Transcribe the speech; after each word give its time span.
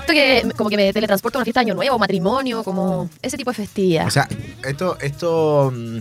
Esto 0.00 0.12
que 0.12 0.48
como 0.56 0.70
que 0.70 0.76
me 0.76 0.92
teletransporta 0.92 1.38
a 1.38 1.40
una 1.40 1.44
fiesta 1.44 1.60
de 1.60 1.66
año 1.66 1.74
nuevo, 1.74 1.98
matrimonio, 1.98 2.64
como 2.64 3.10
ese 3.22 3.36
tipo 3.36 3.50
de 3.50 3.56
festividad. 3.56 4.06
O 4.06 4.10
sea, 4.10 4.28
esto, 4.64 4.96
esto 5.00 5.72
mm, 5.74 5.98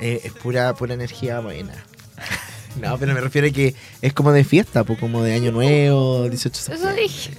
eh, 0.00 0.20
es 0.24 0.32
pura, 0.32 0.74
pura 0.74 0.94
energía 0.94 1.40
buena. 1.40 1.72
No, 2.76 2.96
pero 2.96 3.12
me 3.12 3.20
refiero 3.20 3.48
a 3.48 3.50
que 3.50 3.74
es 4.02 4.12
como 4.12 4.30
de 4.30 4.44
fiesta, 4.44 4.84
pues 4.84 5.00
como 5.00 5.24
de 5.24 5.34
año 5.34 5.50
nuevo, 5.50 6.28
18 6.28 6.64
de 6.66 6.74
Eso 6.76 6.92
dije. 6.92 7.32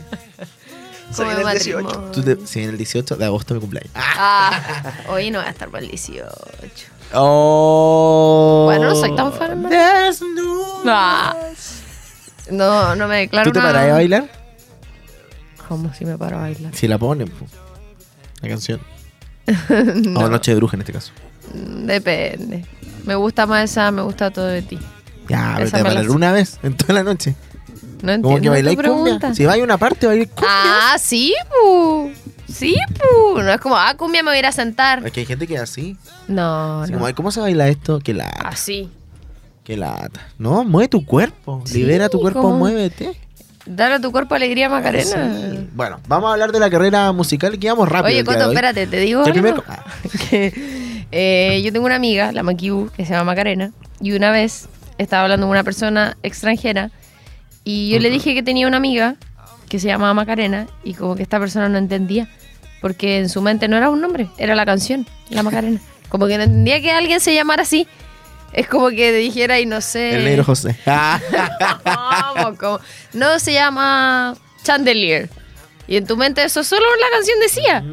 Soy 1.14 1.26
Como 1.28 1.32
en 1.32 1.36
de 1.38 1.42
el 1.44 1.58
18. 1.60 1.82
matrimonio. 1.82 2.12
Tú 2.12 2.22
te- 2.24 2.46
sí, 2.48 2.62
en 2.62 2.70
el 2.72 2.78
18 2.78 3.16
de 3.16 3.26
agosto 3.26 3.54
mi 3.54 3.62
cumpleaños. 3.62 3.92
Ah, 3.96 4.92
hoy 5.08 5.32
no 5.32 5.40
voy 5.40 5.48
a 5.48 5.52
estar 5.52 5.70
para 5.70 5.82
el 5.86 5.90
18. 5.92 6.26
Oh. 7.14 8.64
Bueno, 8.66 8.90
no 8.90 8.96
soy 8.96 9.16
tan 9.16 9.34
fan, 9.34 9.62
¿no? 9.62 9.70
Ah. 10.86 11.36
No, 12.52 12.96
no 12.96 13.08
me 13.08 13.18
declaro 13.18 13.50
¿Tú 13.50 13.54
te 13.54 13.60
una- 13.60 13.68
parás 13.70 13.90
a 13.90 13.94
bailar? 13.94 14.30
¿Cómo 15.68 15.94
si 15.94 16.06
me 16.06 16.18
paro 16.18 16.38
a 16.38 16.42
bailar? 16.42 16.74
Si 16.76 16.88
la 16.88 16.98
ponen, 16.98 17.28
pues. 17.30 17.52
La 18.42 18.50
canción. 18.50 18.80
O 20.16 20.28
Noche 20.30 20.52
de 20.52 20.58
Bruja 20.58 20.76
en 20.78 20.82
este 20.82 20.94
caso. 20.94 21.12
Depende. 21.54 22.66
Me 23.06 23.16
gusta 23.16 23.46
más 23.46 23.70
esa, 23.70 23.92
me 23.92 24.02
gusta 24.02 24.32
todo 24.32 24.46
de 24.48 24.62
ti. 24.62 24.80
Ya, 25.28 25.56
pero 25.58 25.70
te 25.72 26.04
sé. 26.04 26.10
una 26.10 26.32
vez 26.32 26.60
en 26.64 26.76
toda 26.76 26.94
la 26.96 27.04
noche. 27.04 27.36
No 28.02 28.12
entiendo 28.14 28.28
Como 28.30 28.42
que 28.42 28.50
bailáis 28.50 28.78
cumbia. 28.78 29.34
Si 29.34 29.46
vais 29.46 29.62
a 29.62 29.64
una 29.64 29.78
parte, 29.78 30.08
bailáis 30.08 30.30
cumbia. 30.30 30.50
Ah, 30.52 30.98
sí, 31.00 31.34
pu. 31.50 32.12
Sí, 32.52 32.76
pu. 32.98 33.42
No 33.42 33.52
es 33.52 33.60
como, 33.60 33.76
ah, 33.78 33.94
cumbia 33.98 34.24
me 34.24 34.30
voy 34.30 34.38
a 34.38 34.40
ir 34.40 34.46
a 34.46 34.52
sentar. 34.52 35.06
Es 35.06 35.12
que 35.12 35.20
hay 35.22 35.26
gente 35.26 35.46
que 35.48 35.56
es 35.56 35.62
así. 35.62 35.96
No, 36.28 36.82
Así 36.82 36.92
no. 36.92 36.98
como, 36.98 37.06
"Ay, 37.08 37.14
¿cómo 37.14 37.32
se 37.32 37.40
baila 37.42 37.68
esto? 37.68 38.00
Que 38.00 38.14
lata, 38.14 38.48
Así. 38.48 38.90
que 39.64 39.78
lata. 39.78 40.22
No, 40.38 40.64
mueve 40.64 40.88
tu 40.88 41.06
cuerpo. 41.06 41.62
Sí, 41.66 41.80
Libera 41.80 42.10
tu 42.10 42.20
cuerpo, 42.20 42.42
¿cómo? 42.42 42.58
muévete. 42.58 43.16
Dale 43.66 43.96
a 43.96 44.00
tu 44.02 44.12
cuerpo 44.12 44.34
alegría, 44.34 44.68
Macarena. 44.70 45.06
Sí. 45.52 45.70
Bueno, 45.76 46.00
vamos 46.08 46.30
a 46.30 46.34
hablar 46.34 46.52
de 46.52 46.60
la 46.60 46.70
carrera 46.72 47.12
musical 47.12 47.54
y 47.54 47.60
que 47.60 47.68
vamos 47.70 47.88
rápido. 47.88 48.08
Oye, 48.16 48.24
Coto, 48.24 48.50
espérate, 48.50 48.88
te 48.88 48.98
digo 48.98 49.20
algo? 49.20 49.32
primer 49.32 49.62
ah, 49.68 49.84
que 50.30 51.06
eh, 51.12 51.62
yo 51.64 51.72
tengo 51.72 51.86
una 51.86 51.96
amiga, 51.96 52.32
la 52.32 52.42
Makibu, 52.42 52.90
que 52.96 53.06
se 53.06 53.12
llama 53.14 53.26
Macarena, 53.26 53.72
y 54.02 54.14
una 54.14 54.32
vez 54.32 54.68
estaba 54.98 55.24
hablando 55.24 55.46
con 55.46 55.52
una 55.52 55.64
persona 55.64 56.18
extranjera 56.24 56.90
y 57.64 57.90
yo 57.90 58.00
le 58.00 58.10
dije 58.10 58.34
que 58.34 58.44
tenía 58.44 58.68
una 58.68 58.78
amiga 58.78 59.16
que 59.68 59.80
se 59.80 59.88
llamaba 59.88 60.14
Macarena 60.14 60.68
y 60.84 60.94
como 60.94 61.16
que 61.16 61.24
esta 61.24 61.40
persona 61.40 61.70
no 61.70 61.78
entendía 61.78 62.28
porque 62.82 63.20
en 63.20 63.30
su 63.30 63.42
mente 63.42 63.68
no 63.68 63.78
era 63.78 63.90
un 63.90 64.02
nombre, 64.02 64.30
era 64.38 64.56
la 64.56 64.66
canción, 64.66 65.06
la 65.30 65.44
Macarena. 65.44 65.80
Como 66.10 66.26
que 66.26 66.38
no 66.38 66.44
entendía 66.44 66.82
que 66.82 66.92
alguien 66.92 67.20
se 67.20 67.36
llamara 67.36 67.62
así. 67.62 67.88
Es 68.52 68.68
como 68.68 68.90
que 68.90 69.14
dijera 69.14 69.60
y 69.60 69.68
no 69.68 69.80
sé. 69.80 70.16
el 70.16 70.24
negro 70.24 70.44
José. 70.44 70.76
¿Cómo? 71.84 72.58
¿Cómo? 72.58 72.80
No 73.14 73.38
se 73.38 73.54
llama 73.54 74.36
Chandelier. 74.64 75.30
Y 75.88 75.98
en 75.98 76.08
tu 76.08 76.18
mente 76.18 76.44
eso 76.44 76.64
solo 76.64 76.82
la 77.00 77.16
canción 77.16 77.40
decía. 77.40 77.84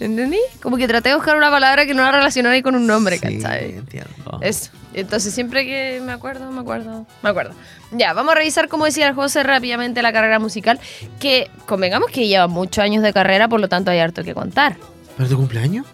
¿Entendí? 0.00 0.40
Como 0.60 0.76
que 0.76 0.88
traté 0.88 1.10
de 1.10 1.14
buscar 1.14 1.36
una 1.36 1.50
palabra 1.52 1.86
que 1.86 1.94
no 1.94 2.02
la 2.02 2.10
relacionara 2.10 2.60
con 2.62 2.74
un 2.74 2.84
nombre, 2.84 3.18
sí, 3.18 3.38
¿cachai? 3.38 3.76
entiendo. 3.76 4.10
Eso. 4.40 4.72
Entonces 4.92 5.32
siempre 5.32 5.64
que 5.64 6.00
me 6.04 6.10
acuerdo, 6.10 6.50
me 6.50 6.62
acuerdo, 6.62 7.06
me 7.22 7.30
acuerdo. 7.30 7.54
Ya, 7.92 8.12
vamos 8.14 8.32
a 8.32 8.36
revisar, 8.36 8.68
como 8.68 8.86
decía 8.86 9.06
el 9.08 9.14
José, 9.14 9.42
rápidamente 9.42 10.00
la 10.02 10.12
carrera 10.12 10.38
musical, 10.38 10.80
que 11.20 11.50
convengamos 11.66 12.10
que 12.10 12.26
lleva 12.26 12.46
muchos 12.48 12.82
años 12.82 13.02
de 13.02 13.12
carrera, 13.12 13.48
por 13.48 13.60
lo 13.60 13.68
tanto 13.68 13.90
hay 13.90 13.98
harto 13.98 14.24
que 14.24 14.34
contar. 14.34 14.76
¿Pero 15.16 15.28
tu 15.28 15.36
cumpleaños? 15.36 15.86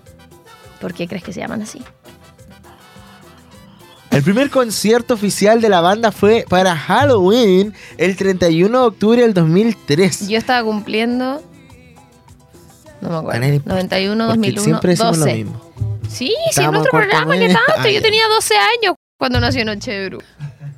¿Por 0.81 0.95
qué 0.95 1.09
crees 1.09 1.25
que 1.25 1.33
se 1.33 1.41
llaman 1.41 1.63
así? 1.63 1.83
El 4.11 4.23
primer 4.23 4.49
concierto 4.51 5.15
oficial 5.15 5.61
de 5.61 5.69
la 5.69 5.81
banda 5.81 6.13
fue 6.13 6.45
para 6.49 6.75
Halloween 6.77 7.75
el 7.99 8.17
31 8.17 8.81
de 8.81 8.87
octubre 8.87 9.23
del 9.23 9.35
2003. 9.35 10.29
Yo 10.29 10.39
estaba 10.39 10.65
cumpliendo... 10.65 11.43
No 13.01 13.11
me 13.11 13.17
acuerdo. 13.17 13.41
nadie 13.41 13.51
le 13.51 13.57
importa, 13.57 13.75
91, 13.75 14.27
Porque 14.27 14.39
2001, 14.39 14.63
siempre 14.65 14.91
decimos 14.91 15.19
12. 15.19 15.31
lo 15.31 15.37
mismo. 15.37 15.73
Sí, 16.09 16.09
sí, 16.11 16.27
en 16.35 16.49
Estábamos 16.49 16.75
nuestro 16.81 16.99
programa, 16.99 17.35
¿qué 17.39 17.47
tanto? 17.49 17.73
Ah, 17.77 17.89
Yo 17.91 18.03
tenía 18.03 18.27
12 18.29 18.55
años 18.57 18.95
cuando 19.19 19.41
nació 19.41 19.65
Noche 19.65 19.91
de 19.91 20.09
Bruja. 20.09 20.27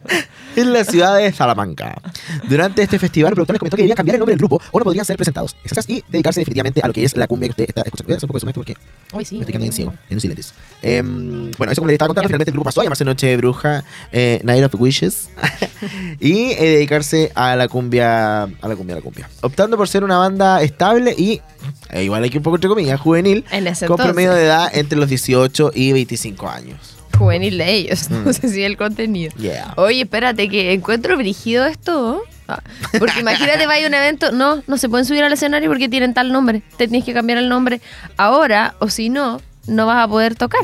en 0.57 0.73
la 0.73 0.83
ciudad 0.83 1.19
de 1.19 1.31
Salamanca. 1.31 2.01
Durante 2.49 2.83
este 2.83 2.99
festival, 2.99 3.33
el 3.33 3.35
productor 3.35 3.55
les 3.55 3.59
comentó 3.61 3.77
que 3.77 3.83
debían 3.83 3.97
cambiar 3.97 4.15
el 4.15 4.21
nombre 4.21 4.33
del 4.33 4.39
grupo 4.39 4.61
o 4.73 4.79
no 4.79 4.85
podrían 4.85 5.05
ser 5.05 5.17
presentados 5.17 5.55
Esas 5.63 5.89
y 5.89 6.03
dedicarse 6.09 6.41
definitivamente 6.41 6.81
a 6.83 6.87
lo 6.87 6.95
que 6.95 7.05
es 7.05 7.17
la 7.17 7.27
cumbia 7.27 7.49
que 7.49 7.51
usted 7.51 7.65
está 7.69 7.83
escuchando. 7.83 8.07
Cuídate 8.07 8.27
un 8.27 8.29
poco 8.29 8.47
de 8.47 8.53
porque 8.55 8.77
Hoy 9.13 9.25
sí. 9.27 9.35
me 9.37 9.41
estoy 9.43 9.53
quedando 9.53 9.67
en 9.67 9.73
ciego, 9.73 9.95
en 10.09 10.17
un 10.17 10.21
silencio. 10.21 10.55
Em, 10.83 11.51
bueno, 11.59 11.73
eso 11.73 11.81
como 11.81 11.89
les 11.89 11.95
estaba 11.95 12.09
contando, 12.09 12.29
finalmente 12.29 12.51
el 12.51 12.55
grupo 12.55 12.65
pasó 12.65 12.81
a 12.81 12.85
llamarse 12.85 13.05
Noche 13.05 13.27
de 13.27 13.37
Bruja, 13.37 13.85
eh, 14.11 14.41
Night 14.43 14.65
of 14.65 14.81
Wishes, 14.81 15.29
y 16.21 16.53
eh, 16.53 16.71
dedicarse 16.77 17.31
a 17.35 17.57
la 17.57 17.69
cumbia, 17.69 18.45
a 18.45 18.69
la 18.69 18.77
cumbia, 18.77 18.95
a 18.95 18.99
la 18.99 19.03
cumbia. 19.03 19.29
Optando 19.43 19.77
por 19.77 19.87
ser 19.87 20.03
una 20.03 20.17
banda 20.17 20.63
estable 20.63 21.15
y, 21.17 21.43
eh, 21.91 22.05
igual 22.05 22.25
aquí 22.25 22.39
un 22.39 22.43
poco 22.43 22.57
entre 22.57 22.69
comillas, 22.69 22.99
juvenil, 22.99 23.45
En 23.51 23.67
ese 23.67 23.87
con 23.87 23.99
promedio 23.99 24.33
de 24.33 24.45
edad 24.45 24.71
entre 24.73 24.99
los 24.99 25.09
18 25.09 25.73
y 25.75 25.93
25 25.93 26.49
años. 26.49 27.00
Juvenil 27.21 27.59
de 27.59 27.73
ellos, 27.73 28.11
Mm. 28.11 28.25
no 28.25 28.33
sé 28.33 28.49
si 28.49 28.63
el 28.65 28.77
contenido. 28.77 29.33
Yeah. 29.37 29.75
Oye, 29.77 30.03
espérate, 30.03 30.49
que 30.49 30.73
encuentro 30.73 31.17
brígido 31.17 31.67
esto. 31.67 32.23
Ah, 32.49 32.63
Porque 32.99 33.21
imagínate, 33.21 33.67
vaya 33.67 33.85
a 33.87 33.89
un 33.89 33.95
evento. 33.95 34.33
No, 34.33 34.63
no 34.67 34.77
se 34.79 34.89
pueden 34.89 35.05
subir 35.07 35.23
al 35.23 35.33
escenario 35.33 35.69
porque 35.71 35.89
tienen 35.89 36.15
tal 36.15 36.33
nombre. 36.33 36.63
Te 36.77 36.89
tienes 36.89 37.05
que 37.05 37.13
cambiar 37.15 37.39
el 37.39 37.49
nombre 37.49 37.81
ahora, 38.17 38.75
o 38.81 38.89
si 38.89 39.09
no, 39.09 39.41
no 39.69 39.87
vas 39.87 40.03
a 40.05 40.09
poder 40.09 40.35
tocar. 40.35 40.63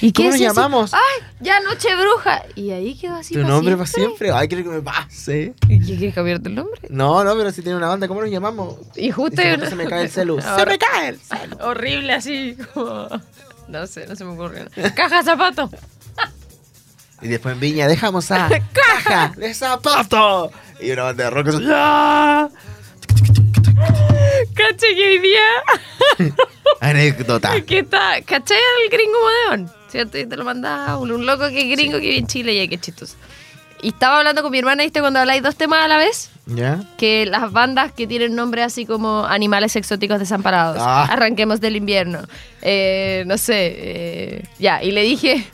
¿Y 0.00 0.12
¿Cómo 0.12 0.28
nos 0.28 0.38
llamamos? 0.38 0.92
¡Ay! 0.92 1.26
Ya 1.40 1.58
Noche 1.60 1.88
Bruja. 1.96 2.42
Y 2.54 2.70
ahí 2.70 2.94
quedó 2.98 3.14
así. 3.14 3.32
¿Tu 3.32 3.40
pa' 3.40 3.48
nombre 3.48 3.76
para 3.76 3.86
siempre? 3.86 4.30
Ay, 4.30 4.46
quiero 4.46 4.62
que 4.64 4.68
me 4.70 4.82
pase. 4.82 5.54
¿Y 5.70 5.78
qué 5.80 5.96
quieres 5.96 6.14
cambiarte 6.14 6.50
el 6.50 6.54
nombre? 6.54 6.80
No, 6.90 7.24
no, 7.24 7.34
pero 7.34 7.50
si 7.50 7.62
tiene 7.62 7.78
una 7.78 7.88
banda, 7.88 8.06
¿cómo 8.06 8.20
nos 8.20 8.30
llamamos? 8.30 8.74
Y 8.94 9.06
Y 9.06 9.10
justo. 9.10 9.40
se, 9.40 9.56
me- 9.56 9.66
se 9.66 9.74
me 9.74 9.86
cae 9.86 10.02
el 10.02 10.10
celu. 10.10 10.38
¡Se 10.58 10.66
me 10.66 10.76
cae 10.78 11.08
el 11.08 11.18
celu! 11.18 11.56
Horrible 11.60 12.12
así, 12.12 12.58
como... 12.74 13.08
No 13.68 13.86
sé, 13.86 14.06
no 14.06 14.16
se 14.16 14.24
me 14.24 14.32
ocurrió. 14.32 14.64
nada. 14.76 14.94
Caja 14.94 15.18
de 15.18 15.24
zapatos. 15.24 15.70
Y 17.22 17.28
después 17.28 17.54
en 17.54 17.60
Viña 17.60 17.88
dejamos 17.88 18.30
a 18.30 18.46
caja 18.74 19.32
de 19.38 19.54
zapato. 19.54 20.52
Y 20.80 20.90
una 20.90 21.04
banda 21.04 21.24
de 21.24 21.30
rock 21.30 21.48
¡ah! 21.70 22.48
Caché 24.54 24.94
que 24.94 25.06
hoy 25.08 25.18
día... 25.20 25.40
Anécdota. 26.80 27.58
que 27.62 27.78
está... 27.78 28.20
Caché 28.22 28.54
al 28.54 28.90
gringo 28.90 29.18
modeón. 29.18 29.72
¿Cierto? 29.88 30.18
Y 30.18 30.26
te 30.26 30.36
lo 30.36 30.44
mandaba 30.44 30.98
un, 30.98 31.10
un 31.10 31.24
loco 31.24 31.48
que 31.48 31.60
es 31.62 31.70
gringo 31.78 31.94
que 31.98 32.04
vive 32.06 32.18
en 32.18 32.26
Chile 32.26 32.52
y 32.52 32.68
qué 32.68 32.78
chistoso. 32.78 33.16
Y 33.80 33.88
estaba 33.88 34.18
hablando 34.18 34.42
con 34.42 34.50
mi 34.50 34.58
hermana, 34.58 34.82
¿viste? 34.82 35.00
Cuando 35.00 35.20
habláis 35.20 35.42
dos 35.42 35.56
temas 35.56 35.84
a 35.84 35.88
la 35.88 35.96
vez. 35.96 36.30
¿Ya? 36.46 36.80
Que 36.96 37.26
las 37.26 37.50
bandas 37.52 37.92
que 37.92 38.06
tienen 38.06 38.34
nombre 38.36 38.62
así 38.62 38.86
como 38.86 39.24
animales 39.26 39.74
exóticos 39.76 40.18
desamparados. 40.20 40.78
Ah. 40.80 41.08
Arranquemos 41.10 41.60
del 41.60 41.74
invierno. 41.76 42.20
Eh, 42.62 43.24
no 43.26 43.36
sé. 43.36 43.74
eh, 43.76 44.44
ya, 44.58 44.82
y 44.82 44.92
le 44.92 45.02
dije... 45.02 45.44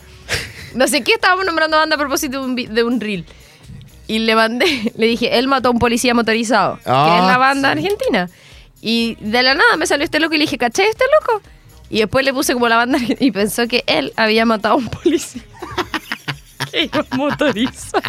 No 0.75 0.89
sé 0.89 1.03
qué, 1.05 1.13
estábamos 1.13 1.45
nombrando 1.45 1.77
banda 1.77 1.97
a 1.97 1.99
propósito 1.99 2.41
de 2.41 2.47
un, 2.47 2.55
vi- 2.55 2.67
de 2.67 2.83
un 2.83 2.99
reel. 2.99 3.27
Y 4.07 4.21
le 4.21 4.35
mandé, 4.35 4.93
le 4.97 5.07
dije, 5.07 5.39
él 5.39 5.47
mató 5.47 5.69
a 5.69 5.73
un 5.73 5.79
policía 5.79 6.15
motorizado, 6.15 6.77
que 6.77 6.83
Ah, 6.87 7.19
es 7.21 7.27
la 7.27 7.37
banda 7.39 7.71
argentina. 7.73 8.31
Y 8.81 9.17
de 9.21 9.43
la 9.43 9.55
nada 9.55 9.77
me 9.77 9.87
salió 9.87 10.05
este 10.05 10.19
loco 10.19 10.35
y 10.35 10.39
le 10.39 10.45
dije, 10.45 10.57
¿caché 10.57 10.89
este 10.89 11.05
loco? 11.21 11.43
Y 11.91 11.99
después 11.99 12.25
le 12.25 12.33
puse 12.33 12.55
como 12.55 12.69
la 12.69 12.77
banda 12.77 12.99
argen- 12.99 13.19
y 13.21 13.31
pensó 13.33 13.69
que 13.69 13.85
él 13.87 14.15
había 14.17 14.47
matado 14.47 14.75
a 14.75 14.79
un 14.79 14.89
policía. 14.89 15.43
que 16.73 16.85
iba 16.85 17.05
motorizado. 17.17 18.03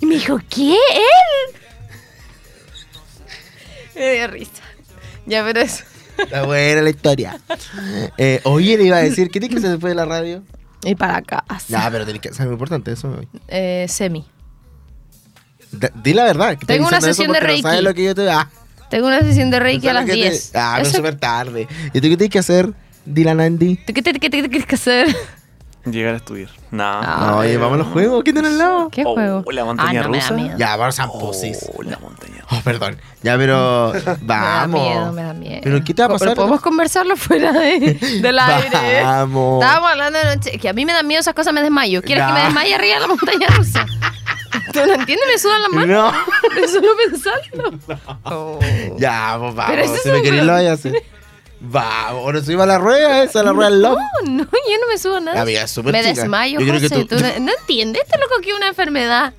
Y 0.00 0.04
me 0.06 0.16
dijo, 0.16 0.38
¿qué? 0.50 0.72
¿Él? 0.74 1.59
Me 4.00 4.12
dio 4.14 4.26
risa. 4.28 4.62
Ya, 5.26 5.44
pero 5.44 5.60
eso. 5.60 5.84
Está 6.18 6.42
buena 6.44 6.82
la 6.82 6.90
historia. 6.90 7.38
Eh, 8.18 8.40
oye, 8.44 8.76
le 8.76 8.84
iba 8.84 8.96
a 8.96 9.00
decir, 9.02 9.30
¿qué 9.30 9.40
tienes 9.40 9.50
que 9.54 9.58
hacer 9.58 9.70
después 9.70 9.90
de 9.90 9.94
la 9.94 10.04
radio? 10.04 10.42
Y 10.84 10.94
para 10.94 11.22
casa. 11.22 11.64
No, 11.84 11.90
pero 11.92 12.04
tenés 12.06 12.20
que 12.22 12.28
hacer 12.30 12.42
algo 12.42 12.54
importante, 12.54 12.92
eso. 12.92 13.20
Eh, 13.48 13.86
semi. 13.88 14.26
Di 16.02 16.14
la 16.14 16.24
verdad. 16.24 16.58
que 16.58 16.66
Tengo 16.66 16.88
una 16.88 16.96
diciendo 16.98 17.06
eso 17.10 17.14
sesión 17.14 17.32
de 17.32 17.38
porque 17.38 17.46
Reiki. 17.46 17.62
No 17.62 17.68
sabes 17.68 17.84
lo 17.84 17.94
que 17.94 18.04
yo 18.04 18.14
te... 18.14 18.28
Ah, 18.30 18.50
Tengo 18.90 19.06
una 19.06 19.20
sesión 19.20 19.50
de 19.50 19.60
Reiki 19.60 19.86
a 19.88 19.92
¿sabes 19.92 19.94
las 19.94 20.02
lo 20.08 20.14
que 20.14 20.22
te- 20.28 20.30
10. 20.30 20.52
Ah, 20.54 20.72
pero 20.78 20.88
Eso- 20.88 20.96
súper 20.96 21.14
tarde. 21.16 21.68
¿Y 21.92 22.00
tú 22.00 22.08
qué 22.08 22.16
tienes 22.16 22.30
que 22.30 22.38
hacer? 22.38 22.72
Dila 23.04 23.34
Nandi. 23.34 23.76
¿Tú 23.86 23.92
¿Qué 23.92 24.02
te- 24.02 24.12
qué 24.14 24.30
te- 24.30 24.42
qué 24.42 24.48
tienes 24.48 24.66
que 24.66 24.74
hacer? 24.74 25.16
Llegar 25.86 26.12
a 26.14 26.16
estudiar. 26.18 26.50
No. 26.70 26.84
Ah. 26.84 27.24
No, 27.28 27.36
oye, 27.38 27.56
vamos 27.56 27.74
a 27.76 27.78
los 27.78 27.86
juegos. 27.88 28.22
¿Qué 28.22 28.32
tienen 28.34 28.52
al 28.52 28.58
lado? 28.58 28.88
¿Qué 28.90 29.02
Oh, 29.06 29.14
juego? 29.14 29.44
la 29.50 29.64
montaña 29.64 30.00
Ah, 30.00 30.02
no, 30.04 30.10
me 30.10 30.18
da 30.18 30.22
rusa. 30.24 30.34
miedo. 30.34 30.58
Ya, 30.58 30.76
vamos 30.76 31.00
a 31.00 31.06
Oh, 31.06 31.18
Pusis. 31.18 31.70
la 31.84 31.98
montaña. 31.98 32.44
Oh, 32.50 32.60
perdón. 32.62 32.98
Ya, 33.22 33.36
pero 33.38 33.92
vamos. 33.92 34.04
Me 34.20 34.26
da 34.26 34.66
miedo, 34.66 35.12
me 35.12 35.22
da 35.22 35.32
miedo. 35.32 35.60
¿Pero 35.62 35.82
qué 35.84 35.94
te 35.94 36.02
va 36.02 36.06
a 36.06 36.08
Pero 36.08 36.18
pasar? 36.18 36.34
podemos 36.36 36.60
conversarlo 36.60 37.16
fuera 37.16 37.52
de, 37.52 37.78
del 38.22 38.38
aire. 38.38 39.02
Vamos. 39.02 39.62
Estábamos 39.62 39.90
hablando 39.92 40.18
de 40.18 40.36
noche. 40.36 40.58
Que 40.58 40.68
a 40.68 40.72
mí 40.74 40.84
me 40.84 40.92
dan 40.92 41.06
miedo 41.06 41.20
esas 41.20 41.34
cosas, 41.34 41.54
me 41.54 41.62
desmayo. 41.62 42.02
¿Quieres 42.02 42.26
que 42.26 42.32
me 42.32 42.38
No. 42.40 42.44
desmaye 42.44 42.74
arriba 42.74 42.94
de 42.96 43.00
la 43.00 43.06
montaña 43.06 43.46
rusa? 43.56 43.86
¿Tú 44.72 44.80
no 44.86 44.94
entiendes? 44.94 45.26
Me 45.32 45.38
sudan 45.38 45.62
las 45.62 45.70
manos. 45.72 46.12
No. 46.14 46.60
De 46.60 46.68
solo 46.68 46.88
pensarlo. 47.08 47.78
Oh. 48.24 48.58
Ya, 48.98 49.36
pues 49.38 49.54
vamos. 49.54 49.70
Pero 49.74 49.82
eso 49.82 49.96
Si 50.02 50.08
me 50.10 50.22
querés 50.22 50.44
lo 50.44 50.52
vaya 50.52 50.70
a 50.72 50.74
hacer. 50.74 50.92
Vamos. 51.60 52.22
O 52.26 52.32
no 52.32 52.40
subimos 52.42 52.64
a 52.64 52.66
la 52.66 52.78
rueda 52.78 53.22
esa, 53.22 53.42
la 53.42 53.52
rueda 53.52 53.70
del 53.70 53.82
No, 53.82 53.90
love. 53.90 53.98
no, 54.24 54.44
yo 54.44 54.78
no 54.80 54.86
me 54.90 54.98
subo 54.98 55.16
a 55.16 55.20
nada. 55.20 55.42
Amiga, 55.42 55.62
es 55.62 55.70
súper 55.70 55.92
me 55.92 56.00
chica. 56.02 56.14
desmayo, 56.14 56.58
Yo 56.60 56.66
creo 56.66 56.80
que 56.80 56.88
José. 56.88 57.04
tú- 57.04 57.16
tú 57.16 57.22
no, 57.22 57.28
no 57.46 57.52
entiendes, 57.60 58.02
este 58.04 58.18
loco 58.18 58.40
que 58.42 58.50
es 58.50 58.56
una 58.56 58.68
enfermedad. 58.68 59.34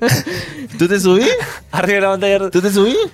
¿Tú 0.78 0.86
te 0.88 0.98
subí? 1.00 1.26
Arriba 1.72 1.94
de 1.96 2.00
la 2.00 2.08
montaña 2.10 2.38
rusa. 2.38 2.50
¿Tú 2.50 2.62
te 2.62 2.70
subí? 2.72 2.96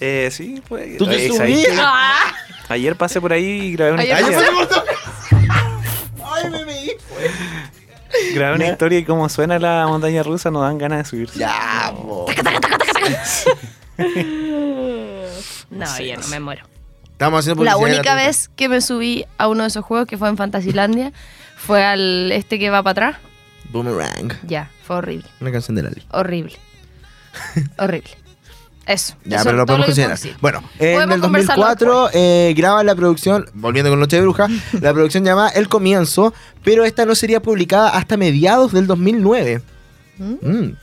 Eh, 0.00 0.28
sí, 0.32 0.62
pues. 0.68 0.96
¿Tú 0.98 1.06
te 1.06 1.16
Oye, 1.16 1.28
subí? 1.28 1.64
Ah, 1.78 2.32
Ayer 2.68 2.96
pasé 2.96 3.20
por 3.20 3.32
ahí 3.32 3.44
y 3.44 3.72
grabé 3.72 3.92
una 3.92 4.02
Ayer 4.02 4.14
Ay, 4.16 4.22
yo 4.24 4.30
historia. 4.30 4.66
pasé 4.68 4.82
Ay, 6.24 6.50
me 6.50 6.64
vi. 6.64 6.92
Grabé 8.34 8.54
una 8.56 8.66
historia 8.68 8.98
y 8.98 9.04
cómo 9.04 9.28
suena 9.28 9.58
la 9.58 9.86
montaña 9.86 10.22
rusa 10.22 10.50
nos 10.50 10.62
dan 10.62 10.78
ganas 10.78 10.98
de 10.98 11.04
subirse. 11.04 11.38
Ya, 11.38 11.92
po. 11.94 12.26
No, 15.70 15.98
yo 16.00 16.16
no 16.16 16.28
me 16.28 16.40
muero. 16.40 16.64
Estamos 17.22 17.38
haciendo 17.38 17.62
La 17.62 17.74
publicidad 17.74 17.98
única 17.98 18.14
gratuita. 18.14 18.26
vez 18.26 18.50
que 18.56 18.68
me 18.68 18.80
subí 18.80 19.24
a 19.38 19.46
uno 19.46 19.62
de 19.62 19.68
esos 19.68 19.84
juegos 19.84 20.08
que 20.08 20.18
fue 20.18 20.28
en 20.28 20.36
Fantasilandia 20.36 21.12
fue 21.54 21.84
al 21.84 22.32
este 22.32 22.58
que 22.58 22.68
va 22.68 22.82
para 22.82 23.10
atrás. 23.10 23.22
Boomerang. 23.70 24.32
Ya, 24.42 24.68
fue 24.82 24.96
horrible. 24.96 25.28
Una 25.40 25.52
canción 25.52 25.76
de 25.76 25.84
Lali. 25.84 26.02
Horrible. 26.10 26.56
horrible. 27.78 28.10
Eso. 28.86 29.14
Ya, 29.24 29.36
eso 29.36 29.44
pero 29.44 29.58
lo 29.58 29.66
podemos 29.66 29.86
considerar. 29.86 30.18
Bueno, 30.40 30.64
en 30.80 31.12
el 31.12 31.20
conversarlo 31.20 31.64
2004 31.66 32.10
eh, 32.12 32.54
graba 32.56 32.82
la 32.82 32.96
producción, 32.96 33.46
volviendo 33.54 33.92
con 33.92 34.00
Noche 34.00 34.16
de 34.16 34.22
Bruja, 34.22 34.48
la 34.80 34.92
producción 34.92 35.24
llamada 35.24 35.50
El 35.50 35.68
Comienzo, 35.68 36.34
pero 36.64 36.84
esta 36.84 37.06
no 37.06 37.14
sería 37.14 37.40
publicada 37.40 37.90
hasta 37.90 38.16
mediados 38.16 38.72
del 38.72 38.88
2009. 38.88 39.62
¿Mm? 40.18 40.32
Mm. 40.42 40.76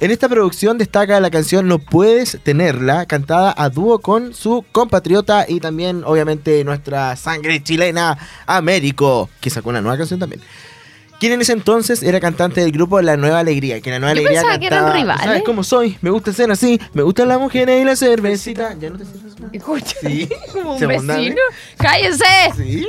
En 0.00 0.10
esta 0.10 0.28
producción 0.28 0.76
destaca 0.76 1.20
la 1.20 1.30
canción 1.30 1.68
No 1.68 1.78
Puedes 1.78 2.38
Tenerla, 2.42 3.06
cantada 3.06 3.54
a 3.56 3.68
dúo 3.70 4.00
con 4.00 4.34
su 4.34 4.64
compatriota 4.72 5.46
y 5.48 5.60
también, 5.60 6.02
obviamente, 6.04 6.62
nuestra 6.64 7.16
sangre 7.16 7.62
chilena, 7.62 8.18
Américo, 8.46 9.30
que 9.40 9.50
sacó 9.50 9.70
una 9.70 9.80
nueva 9.80 9.96
canción 9.96 10.18
también. 10.20 10.42
Quien 11.20 11.32
en 11.32 11.40
ese 11.40 11.52
entonces 11.52 12.02
era 12.02 12.18
cantante 12.20 12.60
del 12.60 12.72
grupo 12.72 13.00
La 13.00 13.16
Nueva 13.16 13.38
Alegría, 13.38 13.80
que 13.80 13.90
La 13.90 14.00
Nueva 14.00 14.14
Yo 14.14 14.20
Alegría 14.20 14.40
pensaba 14.42 14.58
que 14.58 14.66
eran 14.66 14.80
cantaba, 14.80 15.00
rivales. 15.00 15.24
¿Sabes 15.24 15.42
cómo 15.44 15.62
soy? 15.64 15.96
Me 16.02 16.10
gusta 16.10 16.32
ser 16.32 16.50
así, 16.50 16.78
me 16.92 17.02
gustan 17.02 17.28
las 17.28 17.38
mujeres 17.38 17.80
y 17.80 17.84
la 17.84 17.94
cervecita. 17.96 18.74
¿Ya 18.78 18.90
no 18.90 18.98
te 18.98 19.04
sirves 19.06 19.40
más? 19.40 19.54
Escucha, 19.54 19.96
Sí. 20.02 20.28
como 20.52 20.72
un 20.72 20.78
Segunda 20.80 21.16
vecino. 21.16 21.36
vez. 21.36 21.76
¡Cállense! 21.78 22.24
Sí. 22.56 22.86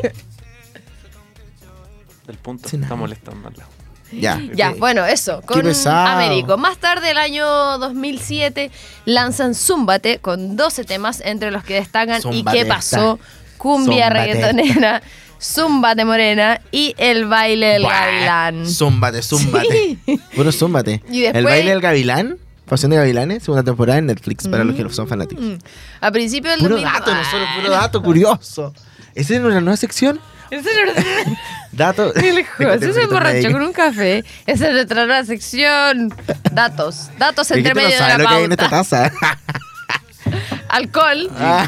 Del 2.26 2.38
punto. 2.40 2.68
Sí, 2.68 2.78
nada. 2.78 2.88
está 2.88 2.96
molestando 2.96 3.48
al 3.48 3.54
lado. 3.56 3.70
Ya. 4.12 4.40
Ya, 4.54 4.72
bueno, 4.72 5.06
eso, 5.06 5.42
con. 5.46 5.62
Américo. 5.88 6.58
Más 6.58 6.78
tarde, 6.78 7.12
el 7.12 7.18
año 7.18 7.46
2007, 7.80 8.72
lanzan 9.06 9.56
Zúmbate 9.56 10.20
con 10.20 10.56
12 10.56 10.84
temas, 10.86 11.22
entre 11.26 11.52
los 11.52 11.64
que 11.64 11.76
destacan 11.76 12.22
¿Y 12.32 12.44
qué 12.44 12.66
pasó? 12.66 13.20
Cumbia 13.58 14.08
Zúmbate. 14.08 14.34
reggaetonera, 14.34 15.02
Zúmbate 15.42 16.06
morena 16.06 16.62
y 16.72 16.94
El 16.98 17.26
baile 17.26 17.66
del 17.68 17.84
Buah, 17.84 18.06
gavilán. 18.06 18.66
Zúmbate, 18.68 19.22
zúmbate. 19.22 19.98
Sí. 20.06 20.20
Bueno, 20.36 20.52
zúmbate. 20.52 21.02
Y 21.10 21.22
después- 21.22 21.36
El 21.40 21.46
baile 21.46 21.70
del 21.72 21.82
gavilán, 21.82 22.38
Pasión 22.66 22.90
de 22.92 22.98
Gavilanes, 22.98 23.44
segunda 23.44 23.64
temporada 23.64 24.00
en 24.00 24.08
Netflix, 24.08 24.48
para 24.48 24.64
los 24.64 24.76
que 24.76 24.90
son 24.90 25.08
fanáticos. 25.08 25.44
Mm. 25.44 25.58
A 26.02 26.12
principios 26.12 26.54
del 26.54 26.62
Puro 26.62 26.76
2000 26.78 26.94
dato, 26.94 27.14
no 27.14 27.24
solo 27.30 27.46
Ah. 27.48 27.56
puro 27.60 27.70
dato 27.72 28.02
curioso. 28.02 28.74
¿Esa 29.14 29.36
es 29.36 29.40
una 29.40 29.62
nueva 29.62 29.78
sección? 29.78 30.20
Ese 30.52 30.70
es 30.70 31.28
Dato. 31.72 32.14
el 32.16 32.46
José 32.46 32.94
se 32.94 33.02
emborrachó 33.02 33.52
con 33.52 33.62
un 33.62 33.74
café. 33.74 34.24
Esa 34.46 34.68
es 34.68 34.74
nuestra 34.74 35.06
nueva 35.06 35.24
sección. 35.26 36.14
Datos. 36.52 37.10
Datos 37.18 37.52
entre 37.52 37.74
medio 37.76 37.90
de 37.90 38.00
la 38.00 38.18
lo 38.18 38.28
que 38.28 38.34
hay 38.34 38.44
en 38.46 38.52
esta 38.52 38.70
taza. 38.70 39.12
Alcohol. 40.70 41.30
Ah, 41.38 41.68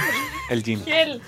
El 0.49 0.63
gym. 0.63 0.81
El, 0.85 1.21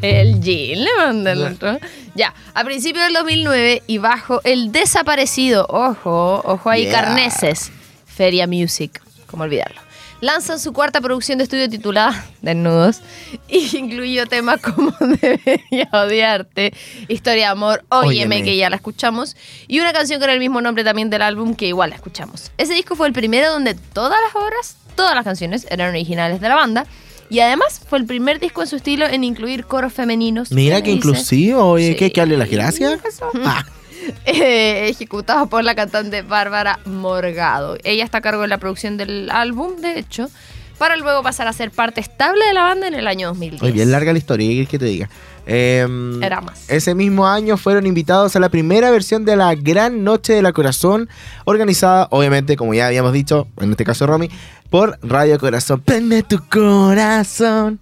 el 0.00 0.42
Gin 0.42 0.84
le 0.84 0.90
manda 0.96 1.32
el 1.32 1.42
otro. 1.42 1.78
Ya, 2.14 2.32
a 2.54 2.64
principios 2.64 3.04
del 3.04 3.14
2009 3.14 3.82
y 3.86 3.98
bajo 3.98 4.40
el 4.44 4.72
desaparecido, 4.72 5.66
ojo, 5.68 6.42
ojo 6.44 6.70
ahí, 6.70 6.84
Yeah. 6.84 7.02
Carneses, 7.02 7.70
Feria 8.06 8.46
Music, 8.46 9.00
como 9.26 9.44
olvidarlo. 9.44 9.81
Lanzan 10.22 10.60
su 10.60 10.72
cuarta 10.72 11.00
producción 11.00 11.38
de 11.38 11.44
estudio 11.44 11.68
titulada 11.68 12.24
Desnudos 12.42 13.00
y 13.48 13.76
incluyó 13.76 14.24
temas 14.26 14.60
como 14.62 14.92
Debería 15.00 15.88
odiarte, 15.92 16.72
Historia 17.08 17.42
de 17.42 17.50
amor, 17.50 17.84
Óyeme, 17.90 18.36
Óyeme. 18.36 18.42
que 18.44 18.56
ya 18.56 18.70
la 18.70 18.76
escuchamos, 18.76 19.36
y 19.66 19.80
una 19.80 19.92
canción 19.92 20.20
con 20.20 20.30
el 20.30 20.38
mismo 20.38 20.60
nombre 20.60 20.84
también 20.84 21.10
del 21.10 21.22
álbum 21.22 21.54
que 21.56 21.66
igual 21.66 21.90
la 21.90 21.96
escuchamos. 21.96 22.52
Ese 22.56 22.72
disco 22.72 22.94
fue 22.94 23.08
el 23.08 23.12
primero 23.12 23.50
donde 23.50 23.74
todas 23.74 24.16
las 24.24 24.42
obras, 24.42 24.76
todas 24.94 25.14
las 25.16 25.24
canciones 25.24 25.66
eran 25.70 25.90
originales 25.90 26.40
de 26.40 26.48
la 26.48 26.54
banda. 26.54 26.86
Y 27.28 27.40
además 27.40 27.80
fue 27.88 27.98
el 27.98 28.04
primer 28.04 28.38
disco 28.40 28.60
en 28.60 28.68
su 28.68 28.76
estilo 28.76 29.06
en 29.06 29.24
incluir 29.24 29.64
coros 29.64 29.92
femeninos. 29.92 30.52
Mira 30.52 30.76
¿Qué 30.76 30.82
que 30.84 30.90
inclusivo, 30.92 31.64
oye, 31.64 31.92
Sí. 31.92 31.96
¿qué? 31.96 32.12
¿Que 32.12 32.20
hable 32.20 32.36
las 32.36 32.50
gracias? 32.50 33.00
Ah, 33.44 33.64
Eh, 34.24 34.88
ejecutados 34.88 35.48
por 35.48 35.64
la 35.64 35.74
cantante 35.74 36.22
Bárbara 36.22 36.78
Morgado. 36.84 37.76
Ella 37.84 38.04
está 38.04 38.18
a 38.18 38.20
cargo 38.20 38.42
de 38.42 38.48
la 38.48 38.58
producción 38.58 38.96
del 38.96 39.30
álbum, 39.30 39.76
de 39.76 39.98
hecho, 39.98 40.30
para 40.78 40.96
luego 40.96 41.22
pasar 41.22 41.48
a 41.48 41.52
ser 41.52 41.70
parte 41.70 42.00
estable 42.00 42.44
de 42.46 42.52
la 42.52 42.62
banda 42.62 42.88
en 42.88 42.94
el 42.94 43.06
año 43.06 43.28
2010. 43.28 43.62
Oye, 43.62 43.72
bien 43.72 43.90
larga 43.90 44.12
la 44.12 44.18
historia, 44.18 44.46
¿qué 44.46 44.52
quieres 44.52 44.68
que 44.68 44.78
te 44.78 44.84
diga? 44.86 45.08
Em, 45.46 46.22
Era 46.22 46.40
más. 46.40 46.70
Ese 46.70 46.94
mismo 46.94 47.26
año 47.26 47.56
fueron 47.56 47.86
invitados 47.86 48.36
a 48.36 48.40
la 48.40 48.48
primera 48.48 48.90
versión 48.90 49.24
de 49.24 49.36
la 49.36 49.54
Gran 49.54 50.04
Noche 50.04 50.32
de 50.34 50.42
la 50.42 50.52
Corazón, 50.52 51.08
organizada, 51.44 52.06
obviamente, 52.10 52.56
como 52.56 52.74
ya 52.74 52.86
habíamos 52.86 53.12
dicho, 53.12 53.48
en 53.60 53.72
este 53.72 53.84
caso 53.84 54.06
Romy, 54.06 54.30
por 54.70 54.98
Radio 55.02 55.38
Corazón. 55.38 55.80
Prende 55.80 56.22
tu 56.22 56.38
corazón. 56.48 57.80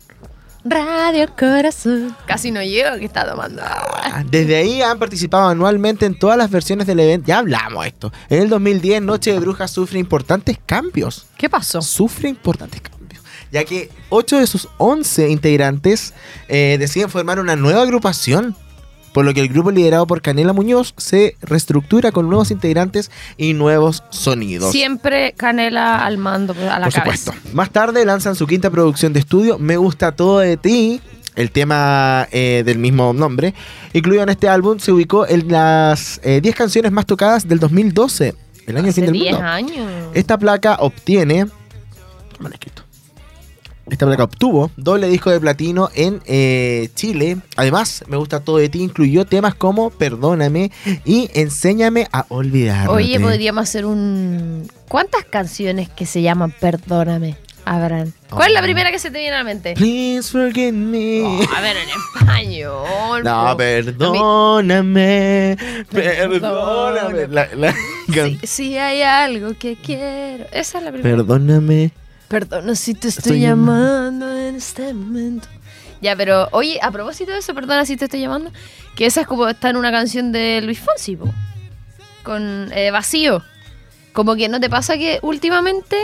Radio 0.65 1.27
Corazón. 1.39 2.15
Casi 2.27 2.51
no 2.51 2.63
llego 2.63 2.99
que 2.99 3.07
está 3.07 3.27
tomando 3.29 3.63
agua. 3.63 4.01
Ah, 4.05 4.25
Desde 4.29 4.57
ahí 4.57 4.83
han 4.83 4.99
participado 4.99 5.49
anualmente 5.49 6.05
en 6.05 6.19
todas 6.19 6.37
las 6.37 6.51
versiones 6.51 6.87
del 6.87 7.01
evento. 7.01 7.29
Ya 7.29 7.39
hablamos 7.39 7.87
esto. 7.87 8.13
En 8.29 8.43
el 8.43 8.49
2010, 8.51 9.01
Noche 9.03 9.33
de 9.33 9.39
Brujas 9.39 9.71
sufre 9.71 9.99
importantes 9.99 10.59
cambios. 10.67 11.27
¿Qué 11.39 11.49
pasó? 11.49 11.81
Sufre 11.81 12.29
importantes 12.29 12.81
cambios. 12.83 13.23
Ya 13.51 13.65
que 13.65 13.91
8 14.11 14.39
de 14.39 14.47
sus 14.47 14.69
11 14.77 15.31
integrantes 15.31 16.13
eh, 16.49 16.77
deciden 16.79 17.09
formar 17.09 17.41
una 17.41 17.57
nueva 17.57 17.83
agrupación. 17.83 18.55
Por 19.13 19.25
lo 19.25 19.35
que 19.35 19.41
el 19.41 19.49
grupo 19.49 19.71
liderado 19.73 20.07
por 20.07 20.23
Canela 20.23 20.53
Muñoz 20.53 20.95
se 20.97 21.37
reestructura 21.43 22.13
con 22.13 22.29
nuevos 22.29 22.51
integrantes 22.51 23.11
y 23.37 23.55
nuevos 23.55 24.05
sonidos. 24.11 24.71
Siempre 24.71 25.33
Canela 25.37 26.05
al 26.05 26.17
mando, 26.19 26.53
a 26.53 26.79
la 26.79 26.87
Por 26.87 26.95
cabeza. 26.95 27.33
supuesto. 27.33 27.33
Más 27.57 27.71
tarde 27.71 28.05
lanzan 28.05 28.37
su 28.37 28.47
quinta 28.47 28.71
producción 28.71 29.13
de 29.13 29.21
estudio, 29.21 29.59
Me 29.59 29.77
gusta 29.77 30.13
todo 30.13 30.39
de 30.39 30.57
ti, 30.57 31.01
el 31.35 31.51
tema 31.51 32.29
eh, 32.31 32.63
del 32.65 32.79
mismo 32.79 33.13
nombre. 33.13 33.53
Incluido 33.93 34.23
en 34.23 34.29
este 34.29 34.49
álbum, 34.49 34.79
se 34.79 34.93
ubicó 34.93 35.27
en 35.27 35.49
las 35.51 36.21
eh, 36.23 36.41
10 36.41 36.55
canciones 36.55 36.93
más 36.93 37.07
tocadas 37.07 37.49
del 37.49 37.59
2012, 37.59 38.35
el 38.67 38.77
año 38.77 38.85
del 38.87 38.95
fin 38.95 39.05
Hace 39.05 39.13
del 39.13 39.21
10 39.21 39.33
mundo. 39.33 39.47
años. 39.49 39.89
Esta 40.15 40.39
placa 40.39 40.77
obtiene. 40.81 41.47
Mal 42.39 42.53
escrito. 42.53 42.83
Esta 43.91 44.07
placa 44.07 44.25
obtuvo 44.25 44.71
doble 44.77 45.09
disco 45.09 45.31
de 45.31 45.41
platino 45.41 45.91
en 45.95 46.21
eh, 46.27 46.89
Chile. 46.95 47.39
Además, 47.57 48.05
Me 48.07 48.17
gusta 48.17 48.41
todo 48.41 48.59
de 48.59 48.69
ti 48.69 48.83
incluyó 48.83 49.25
temas 49.27 49.55
como 49.55 49.91
Perdóname 49.91 50.71
y 51.05 51.29
Enséñame 51.35 52.07
a 52.13 52.27
olvidarte. 52.29 52.89
Oye, 52.93 53.19
podríamos 53.21 53.63
hacer 53.65 53.85
un... 53.87 54.69
¿Cuántas 54.89 55.25
canciones 55.25 55.89
que 55.89 56.07
se 56.07 56.23
llaman 56.23 56.53
Perdóname 56.61 57.37
habrán? 57.65 58.13
¿Cuál 58.31 58.49
es 58.49 58.55
la 58.55 58.61
Oh. 58.61 58.63
primera 58.63 58.91
que 58.93 58.99
se 58.99 59.11
te 59.11 59.19
viene 59.19 59.35
a 59.35 59.39
la 59.39 59.45
mente? 59.45 59.75
Please 59.75 60.31
forgive 60.31 60.73
me. 60.73 61.23
Oh, 61.23 61.41
a 61.57 61.61
ver, 61.61 61.77
en 61.77 61.89
español. 62.21 63.25
No, 63.25 63.57
perdóname. 63.57 65.57
Perdóname. 65.91 65.91
Perdóname. 65.91 67.27
La- 67.29 67.49
la- 67.55 67.75
Si, 68.13 68.39
si 68.47 68.79
hay 68.79 69.03
algo 69.03 69.55
que 69.59 69.77
quiero. 69.77 70.45
Esa 70.53 70.79
es 70.79 70.85
la 70.85 70.93
primera. 70.93 71.17
Perdóname. 71.17 71.93
Perdona 72.31 72.77
si 72.77 72.95
te 72.95 73.09
estoy, 73.09 73.23
Estoy 73.23 73.41
llamando 73.41 74.37
en 74.37 74.55
este 74.55 74.95
momento. 74.95 75.49
Ya, 76.01 76.15
pero 76.15 76.49
oye, 76.53 76.79
a 76.81 76.93
propósito 76.93 77.33
de 77.33 77.39
eso, 77.39 77.53
perdona 77.57 77.85
si 77.85 77.97
te 77.97 78.05
estoy 78.05 78.21
llamando, 78.21 78.53
que 78.95 79.05
esa 79.05 79.23
es 79.23 79.27
como 79.27 79.49
está 79.49 79.69
en 79.69 79.77
una 79.77 79.91
canción 79.91 80.31
de 80.31 80.61
Luis 80.63 80.79
Fonsi, 80.79 81.17
po, 81.17 81.29
con 82.23 82.71
eh, 82.73 82.93
Vacío. 82.93 83.43
Como 84.13 84.37
que 84.37 84.49
no 84.49 84.61
te 84.61 84.71
pasa 84.71 84.97
que 84.97 85.19
últimamente 85.23 85.97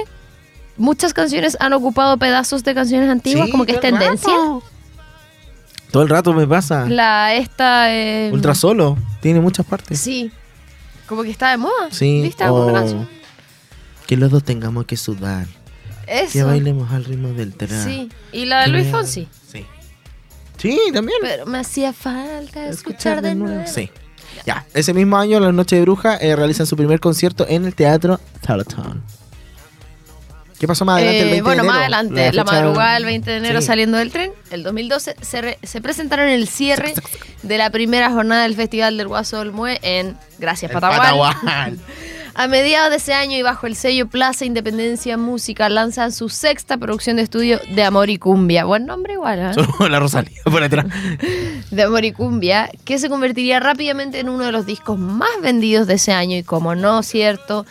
muchas 0.76 1.14
canciones 1.14 1.56
han 1.60 1.72
ocupado 1.74 2.16
pedazos 2.16 2.64
de 2.64 2.74
canciones 2.74 3.08
antiguas, 3.08 3.46
Sí, 3.46 3.52
como 3.52 3.64
que 3.64 3.72
es 3.72 3.80
tendencia. 3.80 4.32
rato. 4.32 4.64
Todo 5.92 6.02
el 6.02 6.08
rato 6.08 6.32
me 6.32 6.46
pasa. 6.48 6.86
La 6.88 7.34
esta 7.34 7.94
eh, 7.94 8.30
Ultra 8.32 8.56
solo. 8.56 8.98
Tiene 9.20 9.40
muchas 9.40 9.64
partes. 9.64 10.00
Sí. 10.00 10.32
Como 11.06 11.22
que 11.22 11.30
está 11.30 11.52
de 11.52 11.58
moda. 11.58 11.88
Sí. 11.92 12.20
¿Viste 12.20 12.42
alguna 12.42 12.72
o 12.72 12.74
canción? 12.74 13.08
Que 14.08 14.16
los 14.16 14.32
dos 14.32 14.42
tengamos 14.42 14.86
que 14.86 14.96
sudar. 14.96 15.46
Que 16.06 16.20
Eso. 16.22 16.46
bailemos 16.46 16.90
al 16.92 17.04
ritmo 17.04 17.28
del 17.28 17.54
trap. 17.54 17.70
Sí. 17.84 18.08
Y 18.32 18.44
la 18.46 18.62
de 18.62 18.68
Luis 18.68 18.86
Fonsi. 18.88 19.28
Sí. 19.50 19.64
Sí, 20.56 20.78
también. 20.92 21.18
Pero 21.20 21.46
me 21.46 21.58
hacía 21.58 21.92
falta 21.92 22.68
escuchar 22.68 23.20
de 23.22 23.34
nuevo. 23.34 23.64
Sí. 23.66 23.90
Ya, 24.44 24.64
ese 24.74 24.94
mismo 24.94 25.16
año, 25.18 25.40
la 25.40 25.50
Noche 25.52 25.76
de 25.76 25.82
Bruja, 25.82 26.16
eh, 26.16 26.36
realizan 26.36 26.66
su 26.66 26.76
primer 26.76 27.00
concierto 27.00 27.46
en 27.48 27.64
el 27.64 27.74
Teatro 27.74 28.20
Teleton. 28.46 29.02
¿Qué 30.58 30.66
pasó 30.66 30.84
más 30.86 30.96
adelante? 30.96 31.20
el 31.20 31.28
Eh, 31.28 31.30
20 31.32 31.36
de 31.36 31.42
bueno, 31.42 31.64
más 31.64 31.76
enero? 31.76 31.82
adelante, 31.96 32.32
la, 32.32 32.44
madrugada 32.44 32.94
del 32.94 33.04
20 33.04 33.30
de 33.30 33.36
enero 33.36 33.60
Sí. 33.60 33.66
saliendo 33.66 33.98
del 33.98 34.10
tren, 34.10 34.32
el 34.50 34.62
2012, 34.62 35.16
se, 35.20 35.42
re- 35.42 35.58
se 35.62 35.80
presentaron 35.82 36.28
en 36.28 36.34
el 36.34 36.48
cierre 36.48 36.94
de 37.42 37.58
la 37.58 37.68
primera 37.70 38.10
jornada 38.10 38.44
del 38.44 38.54
Festival 38.54 38.96
del 38.96 39.08
Guaso 39.08 39.38
del 39.40 39.52
Mue 39.52 39.78
en 39.82 40.16
Gracias 40.38 40.72
Patagual. 40.72 41.34
Patagual. 41.34 41.78
A 42.38 42.48
mediados 42.48 42.90
de 42.90 42.96
ese 42.96 43.14
año 43.14 43.38
y 43.38 43.40
bajo 43.40 43.66
el 43.66 43.74
sello 43.74 44.08
Plaza 44.08 44.44
Independencia 44.44 45.16
Música 45.16 45.70
lanzan 45.70 46.12
su 46.12 46.28
sexta 46.28 46.76
producción 46.76 47.16
de 47.16 47.22
estudio 47.22 47.58
de 47.74 47.82
Amor 47.82 48.10
y 48.10 48.18
Cumbia. 48.18 48.66
Buen 48.66 48.84
nombre 48.84 49.14
igual, 49.14 49.38
¿eh? 49.38 49.88
La 49.88 49.98
Rosalía 49.98 50.42
por 50.44 50.62
atrás. 50.62 50.84
de 51.70 51.82
Amor 51.82 52.04
y 52.04 52.12
Cumbia, 52.12 52.70
que 52.84 52.98
se 52.98 53.08
convertiría 53.08 53.58
rápidamente 53.58 54.20
en 54.20 54.28
uno 54.28 54.44
de 54.44 54.52
los 54.52 54.66
discos 54.66 54.98
más 54.98 55.30
vendidos 55.40 55.86
de 55.86 55.94
ese 55.94 56.12
año 56.12 56.36
y 56.36 56.42
como 56.42 56.74
no 56.74 57.02
cierto, 57.02 57.64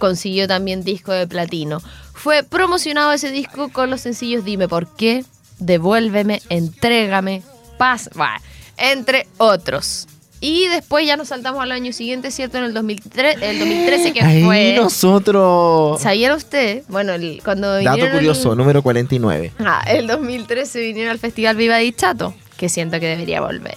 consiguió 0.00 0.48
también 0.48 0.82
disco 0.82 1.12
de 1.12 1.28
platino. 1.28 1.80
Fue 2.12 2.42
promocionado 2.42 3.12
ese 3.12 3.30
disco 3.30 3.68
con 3.68 3.88
los 3.88 4.00
sencillos 4.00 4.44
Dime 4.44 4.66
por 4.66 4.96
qué, 4.96 5.24
Devuélveme, 5.60 6.42
Entrégame, 6.48 7.44
Paz, 7.78 8.10
bah, 8.16 8.40
entre 8.78 9.28
otros. 9.36 10.08
Y 10.40 10.68
después 10.68 11.06
ya 11.06 11.16
nos 11.16 11.28
saltamos 11.28 11.62
al 11.62 11.72
año 11.72 11.92
siguiente, 11.92 12.30
¿cierto? 12.30 12.58
En 12.58 12.64
el, 12.64 12.74
2003, 12.74 13.42
el 13.42 13.58
2013 13.58 14.12
que 14.12 14.20
Ahí 14.22 14.44
fue... 14.44 14.74
nosotros. 14.76 16.00
¿Sabían 16.00 16.32
usted? 16.36 16.84
Bueno, 16.88 17.12
el- 17.12 17.40
cuando 17.44 17.82
Dato 17.82 18.10
curioso, 18.12 18.54
número 18.54 18.82
49. 18.82 19.52
Ah, 19.60 19.84
el 19.88 20.06
2013 20.06 20.80
vinieron 20.80 21.10
al 21.10 21.18
Festival 21.18 21.56
Viva 21.56 21.78
Di 21.78 21.92
Chato, 21.92 22.34
que 22.56 22.68
siento 22.68 23.00
que 23.00 23.06
debería 23.06 23.40
volver. 23.40 23.74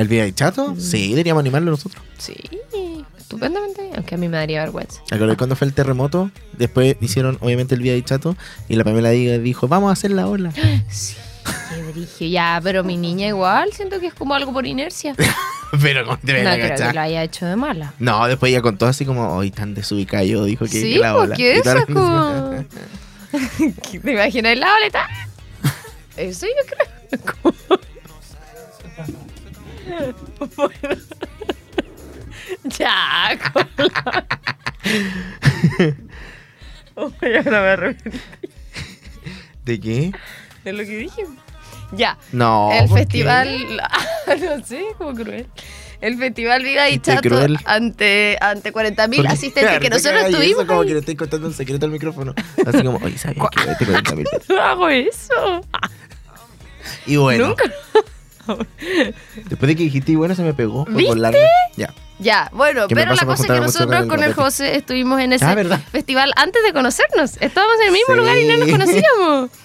¿El 0.00 0.08
Vía 0.08 0.26
y 0.26 0.32
Chato? 0.32 0.68
Mm. 0.68 0.80
Sí, 0.80 1.10
deberíamos 1.10 1.42
animarlo 1.42 1.70
nosotros. 1.72 2.02
Sí, 2.16 2.34
estupendamente, 3.18 3.90
aunque 3.94 4.14
a 4.14 4.18
mí 4.18 4.28
me 4.28 4.38
daría 4.38 4.60
vergüenza. 4.60 5.02
¿Te 5.06 5.18
cuando 5.36 5.56
fue 5.56 5.66
el 5.66 5.74
terremoto? 5.74 6.30
Después 6.56 6.96
hicieron, 7.02 7.36
obviamente, 7.42 7.74
el 7.74 7.82
Vía 7.82 7.94
y 7.96 8.02
Chato. 8.02 8.34
Y 8.68 8.76
la 8.76 8.84
Pamela 8.84 9.10
Díaz 9.10 9.42
dijo, 9.42 9.68
vamos 9.68 9.90
a 9.90 9.92
hacer 9.92 10.10
la 10.12 10.26
ola. 10.26 10.52
Sí, 10.90 11.14
qué 11.68 11.82
brigio. 11.92 12.28
Ya, 12.28 12.60
pero 12.62 12.84
mi 12.84 12.96
niña 12.96 13.26
igual, 13.28 13.72
siento 13.72 14.00
que 14.00 14.08
es 14.08 14.14
como 14.14 14.34
algo 14.34 14.52
por 14.52 14.66
inercia. 14.66 15.14
Pero 15.82 16.04
¿cómo 16.04 16.18
te 16.18 16.42
No 16.42 16.50
a 16.50 16.54
creo 16.54 16.74
que 16.76 16.92
lo 16.94 17.00
haya 17.00 17.22
hecho 17.22 17.46
de 17.46 17.54
mala. 17.54 17.94
No, 18.00 18.26
después 18.26 18.50
ella 18.50 18.60
contó 18.60 18.86
así 18.86 19.04
como, 19.06 19.36
hoy 19.36 19.52
tan 19.52 19.72
desubicado, 19.72 20.24
yo 20.24 20.44
dijo 20.44 20.64
que, 20.64 20.70
Sí, 20.72 20.94
que 20.94 20.98
la 20.98 21.16
ola. 21.16 21.36
toda 21.36 21.48
eso 21.52 21.74
la- 21.74 21.84
como... 21.86 22.64
¿Te 24.02 24.10
imaginas 24.12 24.58
la 24.58 24.72
boleta? 24.72 25.08
Eso 26.16 26.46
yo 26.46 26.66
creo. 26.66 27.34
Como- 27.40 27.54
Bueno. 30.56 30.96
Ya, 32.78 33.38
con 33.52 33.68
la- 33.76 34.26
Oh, 36.96 37.10
ya 37.22 37.42
no 37.42 37.50
me 37.50 37.56
arrepiento 37.56 38.18
¿De 39.64 39.80
qué? 39.80 40.12
De 40.64 40.72
lo 40.72 40.78
que 40.84 40.96
dije. 40.96 41.24
Ya. 41.92 42.16
No. 42.32 42.70
el 42.72 42.88
festival, 42.88 43.76
no 44.26 44.64
sé, 44.64 44.84
como 44.98 45.14
cruel. 45.14 45.46
El 46.00 46.16
festival 46.16 46.62
Viva 46.62 46.88
y 46.88 46.98
Chato 46.98 47.20
cruel. 47.28 47.58
ante, 47.66 48.38
ante 48.40 48.72
40.000 48.72 49.16
Porque, 49.16 49.28
asistentes 49.28 49.78
que 49.80 49.90
nosotros 49.90 50.24
tuvimos. 50.30 50.62
Eso 50.62 50.66
como 50.66 50.82
que 50.82 50.92
le 50.94 50.98
estoy 51.00 51.16
contando 51.16 51.48
un 51.48 51.52
secreto 51.54 51.84
al 51.86 51.92
micrófono. 51.92 52.34
Así 52.66 52.82
como, 52.82 52.98
oye, 53.04 53.18
¿sabías 53.18 53.48
que 53.50 53.70
este 53.72 53.84
40 53.86 54.14
mil 54.16 54.24
pesos? 54.24 54.48
No 54.48 54.62
hago 54.62 54.88
eso. 54.88 55.60
Y 57.06 57.16
bueno, 57.16 57.48
Nunca. 57.48 57.64
después 59.48 59.68
de 59.68 59.76
que 59.76 59.82
dijiste, 59.84 60.12
y 60.12 60.16
bueno, 60.16 60.34
se 60.34 60.42
me 60.42 60.54
pegó 60.54 60.84
por 60.84 60.94
¿Viste? 60.94 61.46
Ya. 61.76 61.92
Ya, 62.18 62.50
bueno, 62.52 62.86
¿Qué 62.86 62.94
me 62.94 63.02
pero 63.02 63.14
la 63.14 63.24
cosa 63.24 63.42
es 63.44 63.50
que 63.50 63.60
nosotros 63.60 64.06
con 64.06 64.22
el? 64.22 64.34
José 64.34 64.76
estuvimos 64.76 65.20
en 65.20 65.32
ese 65.32 65.44
Ah, 65.44 65.56
festival 65.90 66.32
antes 66.36 66.62
de 66.62 66.72
conocernos. 66.72 67.36
Estábamos 67.40 67.76
en 67.80 67.86
el 67.86 67.92
mismo 67.92 68.14
Sí. 68.14 68.20
lugar 68.20 68.36
y 68.38 68.46
no 68.46 68.56
nos 68.58 68.68
conocíamos. 68.70 69.50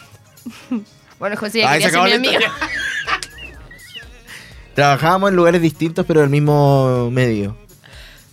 bueno, 1.19 1.35
José 1.37 1.59
ya 1.59 1.71
Ay, 1.71 1.81
se 1.81 1.87
quería 1.87 1.89
ser 1.89 1.89
acabó 1.89 2.05
mi 2.05 2.09
la 2.11 2.37
amigo. 2.37 2.53
Trabajábamos 4.73 5.29
en 5.29 5.35
lugares 5.37 5.61
distintos, 5.61 6.05
pero 6.05 6.19
en 6.21 6.25
el 6.25 6.29
mismo 6.31 7.09
medio 7.11 7.55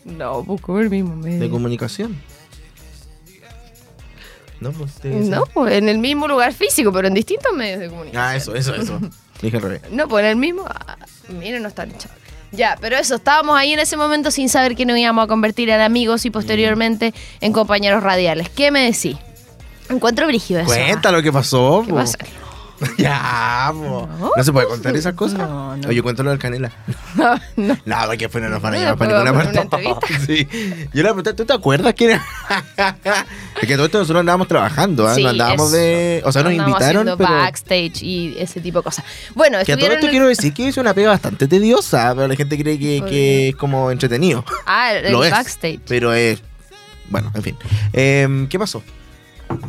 No, 0.05 0.43
buscó 0.43 0.81
el 0.81 0.91
mismo 0.91 1.23
de 1.23 1.31
medio. 1.31 1.51
comunicación. 1.51 2.21
No, 4.61 4.71
pues 4.73 5.05
No, 5.05 5.45
pues 5.53 5.75
en 5.75 5.89
el 5.89 5.99
mismo 5.99 6.29
lugar 6.29 6.53
físico, 6.53 6.93
pero 6.93 7.09
en 7.09 7.15
distintos 7.15 7.53
medios 7.53 7.81
de 7.81 7.89
comunicación. 7.89 8.23
Ah, 8.25 8.37
eso, 8.37 8.55
eso, 8.55 8.75
eso. 8.75 9.01
Dije 9.43 9.57
al 9.57 9.63
revés. 9.63 9.83
No, 9.91 10.07
pues 10.09 10.25
en 10.25 10.31
el 10.31 10.37
mismo. 10.37 10.65
ah, 10.69 10.97
miren, 11.29 11.63
no 11.63 11.69
están 11.69 11.91
echados. 11.91 12.17
Ya, 12.53 12.77
pero 12.81 12.97
eso, 12.97 13.15
estábamos 13.17 13.57
ahí 13.57 13.73
en 13.73 13.79
ese 13.81 13.97
momento 13.97 14.31
sin 14.31 14.49
saber 14.49 14.77
que 14.77 14.85
nos 14.85 14.99
íbamos 14.99 15.25
a 15.25 15.27
convertir 15.27 15.71
en 15.71 15.81
amigos 15.81 16.27
y 16.27 16.31
posteriormente 16.31 17.13
en 17.41 17.53
compañeros 17.53 18.03
radiales. 18.03 18.51
¿Qué 18.51 18.71
me 18.71 18.85
decís? 18.85 19.17
Encuentro 19.93 20.27
brígido 20.27 20.61
eso. 20.61 20.69
Cuenta 20.69 21.13
lo 21.13 21.23
que 21.23 21.33
pasó. 21.33 21.83
¿Qué 21.85 21.91
po. 21.91 21.97
pasa? 21.97 22.19
Ya, 22.99 23.71
po. 23.73 24.09
No. 24.19 24.31
No. 24.37 24.45
se 24.45 24.53
puede 24.53 24.67
contar 24.67 24.97
esas 24.97 25.15
cosas? 25.15 25.39
No, 25.39 25.77
no. 25.77 25.89
Oye, 25.89 26.03
cuéntalo 26.03 26.31
del 26.31 26.39
canela. 26.39 26.73
No, 27.15 27.39
no. 27.57 27.79
No, 27.85 27.97
porque 28.07 28.25
después 28.25 28.43
no 28.43 28.49
nos 28.49 28.63
van 28.63 28.75
a 28.75 28.79
llevar 28.79 28.97
para 28.97 29.25
ninguna 29.25 29.65
parte. 29.69 29.93
Sí. 30.27 30.49
Yo 30.93 31.03
le 31.03 31.09
pregunté, 31.09 31.35
¿tú 31.35 31.45
te 31.45 31.53
acuerdas 31.53 31.95
quién 31.95 32.13
era? 32.13 32.25
es 33.61 33.69
que 33.69 33.75
todo 33.75 33.87
esto 33.87 33.99
nosotros 33.99 34.21
andábamos 34.21 34.49
trabajando, 34.49 35.07
¿ah? 35.07 35.15
Sí, 35.15 35.23
no 35.23 35.31
andábamos 35.31 35.69
eso. 35.69 35.77
de. 35.77 36.23
O 36.25 36.33
sea, 36.33 36.43
nos 36.43 36.55
invitaron, 36.55 37.05
pero. 37.05 37.31
backstage 37.31 38.03
y 38.03 38.35
ese 38.39 38.61
tipo 38.61 38.79
de 38.79 38.85
cosas. 38.85 39.05
Bueno, 39.35 39.59
Que 39.65 39.75
a 39.75 39.77
todo 39.77 39.93
esto 39.93 40.09
quiero 40.09 40.27
decir 40.27 40.55
que 40.55 40.69
es 40.69 40.77
una 40.79 40.95
pega 40.95 41.11
bastante 41.11 41.47
tediosa, 41.47 42.15
pero 42.15 42.29
la 42.29 42.37
gente 42.37 42.59
cree 42.59 42.79
que, 42.79 43.51
es 43.51 43.57
como 43.57 43.91
entretenido. 43.91 44.45
Ah, 44.67 44.95
el, 44.95 45.13
Lo 45.13 45.23
es. 45.23 45.31
backstage. 45.31 45.81
Pero 45.87 46.13
es. 46.15 46.43
Bueno, 47.11 47.31
en 47.35 47.43
fin. 47.43 47.57
Em, 47.93 48.49
¿Qué 48.49 48.59
pasó? 48.59 48.83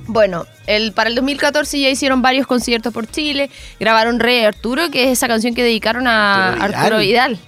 Bueno, 0.07 0.45
el, 0.67 0.91
para 0.91 1.10
el 1.10 1.15
2014 1.15 1.79
ya 1.79 1.89
hicieron 1.89 2.22
varios 2.22 2.45
conciertos 2.48 2.93
por 2.93 3.10
Chile, 3.10 3.50
grabaron 3.79 4.19
Rey 4.19 4.43
Arturo, 4.43 4.91
que 4.91 5.05
es 5.05 5.10
esa 5.12 5.27
canción 5.27 5.55
que 5.55 5.63
dedicaron 5.63 6.07
a 6.07 6.53
Arturo 6.53 7.00
Vidal. 7.00 7.39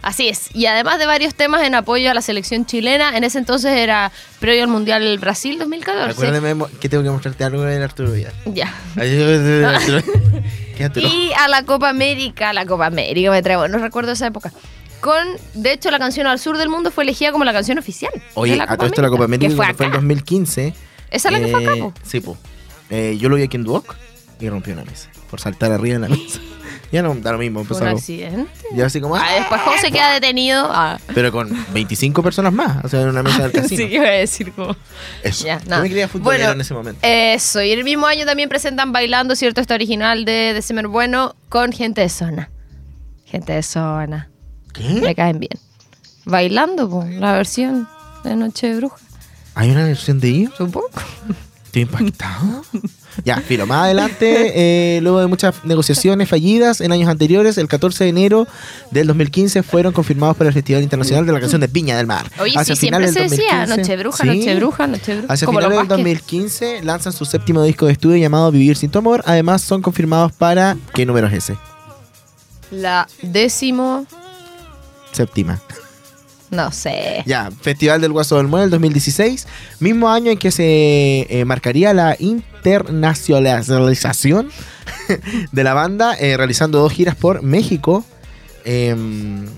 Así 0.00 0.28
es, 0.28 0.54
y 0.54 0.66
además 0.66 0.98
de 0.98 1.06
varios 1.06 1.34
temas 1.34 1.62
en 1.62 1.74
apoyo 1.74 2.10
a 2.10 2.14
la 2.14 2.22
selección 2.22 2.64
chilena, 2.64 3.16
en 3.16 3.24
ese 3.24 3.38
entonces 3.38 3.72
era 3.72 4.12
previo 4.38 4.62
al 4.62 4.68
Mundial 4.68 5.18
Brasil 5.18 5.58
2014. 5.58 6.12
Acuérdame 6.12 6.66
que 6.80 6.88
tengo 6.88 7.02
que 7.02 7.10
mostrarte 7.10 7.42
algo 7.42 7.62
del 7.62 7.82
Arturo 7.82 8.12
Vidal. 8.12 8.32
Ya. 8.46 8.72
Y 10.94 11.32
a 11.32 11.48
la 11.48 11.64
Copa 11.64 11.88
América, 11.88 12.52
la 12.52 12.64
Copa 12.64 12.86
América 12.86 13.32
me 13.32 13.42
trae, 13.42 13.68
no 13.68 13.78
recuerdo 13.78 14.12
esa 14.12 14.28
época. 14.28 14.52
Con, 15.00 15.26
de 15.54 15.72
hecho, 15.72 15.90
la 15.90 15.98
canción 15.98 16.26
Al 16.26 16.38
Sur 16.38 16.58
del 16.58 16.68
Mundo 16.68 16.90
fue 16.90 17.04
elegida 17.04 17.32
como 17.32 17.44
la 17.44 17.52
canción 17.52 17.78
oficial. 17.78 18.12
de 18.14 18.22
Oye, 18.34 18.60
a 18.60 18.76
todo 18.76 18.86
esto 18.86 19.02
la 19.02 19.10
Copa 19.10 19.24
América 19.24 19.48
que 19.48 19.56
fue 19.56 19.64
en 19.64 19.70
acá. 19.72 19.88
2015. 19.98 20.74
¿Esa 21.10 21.28
es 21.28 21.32
la 21.32 21.40
que 21.40 21.48
fue 21.48 21.62
acá, 21.62 21.76
eh, 21.76 21.80
po? 21.80 21.92
Sí, 22.02 22.20
po. 22.20 22.36
Eh, 22.90 23.16
yo 23.20 23.28
lo 23.28 23.36
vi 23.36 23.42
aquí 23.42 23.56
en 23.56 23.64
Duoc 23.64 23.96
y 24.40 24.48
rompió 24.48 24.74
una 24.74 24.84
mesa. 24.84 25.10
Por 25.30 25.40
saltar 25.40 25.72
arriba 25.72 25.98
de 25.98 26.08
la 26.08 26.16
mesa. 26.16 26.40
ya 26.92 27.02
no 27.02 27.14
da 27.16 27.32
lo 27.32 27.38
mismo. 27.38 27.60
Empezó 27.60 27.82
un 27.82 27.88
accidente. 27.88 28.50
Y 28.74 28.80
así 28.80 29.00
como. 29.00 29.16
Ah, 29.16 29.24
¡ah! 29.28 29.34
después 29.34 29.60
José 29.60 29.90
queda 29.92 30.12
detenido. 30.12 30.68
Ah. 30.70 30.98
Pero 31.14 31.30
con 31.32 31.50
25 31.72 32.22
personas 32.22 32.52
más. 32.52 32.84
O 32.84 32.88
sea, 32.88 33.02
en 33.02 33.08
una 33.08 33.22
mesa 33.22 33.42
del 33.42 33.52
casino. 33.62 33.86
Sí, 33.86 33.94
iba 33.94 34.06
a 34.06 34.10
decir 34.10 34.52
como... 34.52 34.74
Eso. 35.22 35.44
Ya, 35.46 35.58
Yo 35.60 35.70
no. 35.70 35.82
me 35.82 35.90
creía 35.90 36.08
futbolero 36.08 36.44
Bueno, 36.44 36.52
en 36.54 36.60
ese 36.60 36.74
momento. 36.74 37.00
Eso, 37.02 37.62
y 37.62 37.72
el 37.72 37.84
mismo 37.84 38.06
año 38.06 38.24
también 38.24 38.48
presentan 38.48 38.92
Bailando, 38.92 39.36
¿cierto? 39.36 39.60
Este 39.60 39.74
original 39.74 40.24
de 40.24 40.52
December 40.54 40.88
Bueno 40.88 41.34
con 41.48 41.72
gente 41.72 42.00
de 42.00 42.08
zona. 42.08 42.50
Gente 43.24 43.52
de 43.52 43.62
zona. 43.62 44.30
Me 44.78 45.00
¿Qué? 45.00 45.14
caen 45.14 45.40
bien. 45.40 45.58
Bailando, 46.24 46.88
po, 46.88 47.04
la 47.04 47.32
versión 47.32 47.88
de 48.24 48.36
Noche 48.36 48.68
de 48.68 48.76
Bruja. 48.76 48.96
¿Hay 49.58 49.72
una 49.72 49.82
versión 49.82 50.20
de 50.20 50.28
ellos? 50.28 50.52
Supongo. 50.56 50.88
Estoy 51.64 51.82
impactado. 51.82 52.62
ya, 53.24 53.38
filo, 53.38 53.66
más 53.66 53.86
adelante, 53.86 54.52
eh, 54.54 55.00
luego 55.00 55.18
de 55.18 55.26
muchas 55.26 55.64
negociaciones 55.64 56.28
fallidas 56.28 56.80
en 56.80 56.92
años 56.92 57.08
anteriores, 57.08 57.58
el 57.58 57.66
14 57.66 58.04
de 58.04 58.10
enero 58.10 58.46
del 58.92 59.08
2015 59.08 59.64
fueron 59.64 59.92
confirmados 59.92 60.36
para 60.36 60.46
el 60.46 60.54
Festival 60.54 60.84
Internacional 60.84 61.26
de 61.26 61.32
la 61.32 61.40
Canción 61.40 61.60
de 61.60 61.68
Piña 61.68 61.96
del 61.96 62.06
Mar. 62.06 62.30
Oye, 62.38 62.56
Hacia 62.56 62.76
sí, 62.76 62.82
siempre 62.82 63.12
se 63.12 63.22
decía 63.22 63.66
2015, 63.66 63.76
Noche 63.76 63.96
Bruja, 63.96 64.22
sí. 64.22 64.28
Noche 64.28 64.54
Bruja, 64.54 64.86
Noche 64.86 65.16
Bruja. 65.16 65.34
Hacia 65.34 65.48
finales 65.48 65.70
del 65.70 65.78
Vázquez. 65.78 65.96
2015 65.96 66.82
lanzan 66.84 67.12
su 67.12 67.24
séptimo 67.24 67.64
disco 67.64 67.86
de 67.86 67.92
estudio 67.94 68.16
llamado 68.16 68.52
Vivir 68.52 68.76
sin 68.76 68.92
tu 68.92 69.00
amor. 69.00 69.24
Además, 69.26 69.60
son 69.60 69.82
confirmados 69.82 70.30
para. 70.30 70.76
¿Qué 70.94 71.04
número 71.04 71.26
es 71.26 71.32
ese? 71.32 71.56
La 72.70 73.08
décimo, 73.22 74.06
Séptima. 75.10 75.60
No 76.50 76.72
sé. 76.72 77.22
Ya, 77.26 77.50
Festival 77.60 78.00
del 78.00 78.12
Guaso 78.12 78.38
del 78.38 78.46
Muelle 78.46 78.62
del 78.62 78.70
2016, 78.70 79.46
mismo 79.80 80.08
año 80.08 80.30
en 80.30 80.38
que 80.38 80.50
se 80.50 81.26
eh, 81.28 81.44
marcaría 81.44 81.92
la 81.94 82.16
internacionalización 82.18 84.50
de 85.52 85.64
la 85.64 85.74
banda, 85.74 86.16
eh, 86.18 86.36
realizando 86.36 86.80
dos 86.80 86.92
giras 86.92 87.14
por 87.16 87.42
México 87.42 88.04
eh, 88.64 88.96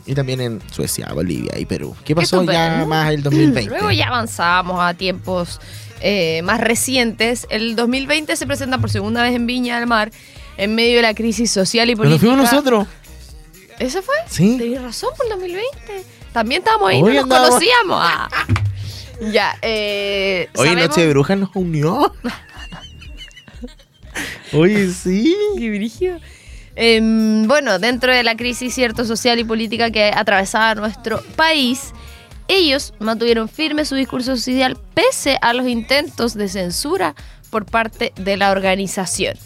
y 0.06 0.14
también 0.14 0.40
en 0.40 0.62
Suecia, 0.70 1.12
Bolivia 1.12 1.59
y 1.59 1.66
Perú. 1.66 1.94
¿Qué 2.04 2.14
pasó 2.14 2.44
ya 2.44 2.85
más 2.87 3.12
el 3.12 3.25
2020? 3.25 3.70
Luego 3.70 3.90
ya 3.90 4.06
avanzamos 4.06 4.78
a 4.80 4.94
tiempos 4.94 5.61
eh, 6.00 6.40
más 6.42 6.61
recientes. 6.61 7.47
El 7.50 7.76
2020 7.76 8.35
se 8.37 8.47
presenta 8.47 8.78
por 8.78 8.88
segunda 8.88 9.23
vez 9.23 9.35
en 9.35 9.47
Viña 9.47 9.78
del 9.78 9.87
Mar 9.88 10.11
en 10.56 10.75
medio 10.75 10.97
de 10.97 11.02
la 11.02 11.12
crisis 11.14 11.50
social 11.50 11.90
y 11.90 11.97
Pero 11.97 12.09
política. 12.09 12.26
nos 12.26 12.38
fuimos 12.38 12.52
nosotros. 12.52 12.87
¿Eso 13.80 14.02
fue? 14.02 14.14
Sí. 14.28 14.56
Tenías 14.59 14.82
razón 14.82 15.11
por 15.16 15.26
el 15.26 15.32
2020. 15.32 16.04
También 16.32 16.60
estábamos 16.60 16.90
ahí, 16.90 17.02
Hoy 17.02 17.14
no 17.16 17.26
nos 17.26 17.38
conocíamos. 17.38 17.99
Ah. 18.00 18.28
Ya, 19.32 19.54
eh, 19.60 20.49
Hoy 20.56 20.68
sabemos- 20.68 20.88
Noche 20.88 21.02
de 21.02 21.10
Brujas 21.10 21.37
nos 21.37 21.50
unió. 21.54 22.10
Oye, 24.54 24.90
sí. 24.90 25.37
Qué 25.58 25.70
brígido. 25.70 26.18
Em, 26.75 27.46
bueno, 27.46 27.78
dentro 27.78 28.12
de 28.14 28.22
la 28.22 28.37
crisis 28.37 28.75
cierto 28.75 29.04
social 29.04 29.38
y 29.38 29.44
política 29.44 29.90
que 29.90 30.04
atravesaba 30.14 30.75
nuestro 30.75 31.22
país, 31.37 31.92
ellos 32.49 32.94
mantuvieron 32.99 33.49
firme 33.49 33.84
su 33.84 33.94
discurso 33.94 34.37
social 34.37 34.78
pese 34.94 35.37
a 35.42 35.52
los 35.52 35.66
intentos 35.68 36.34
de 36.34 36.49
censura 36.49 37.14
por 37.50 37.66
parte 37.66 38.12
de 38.16 38.37
la 38.38 38.50
organización. 38.50 39.37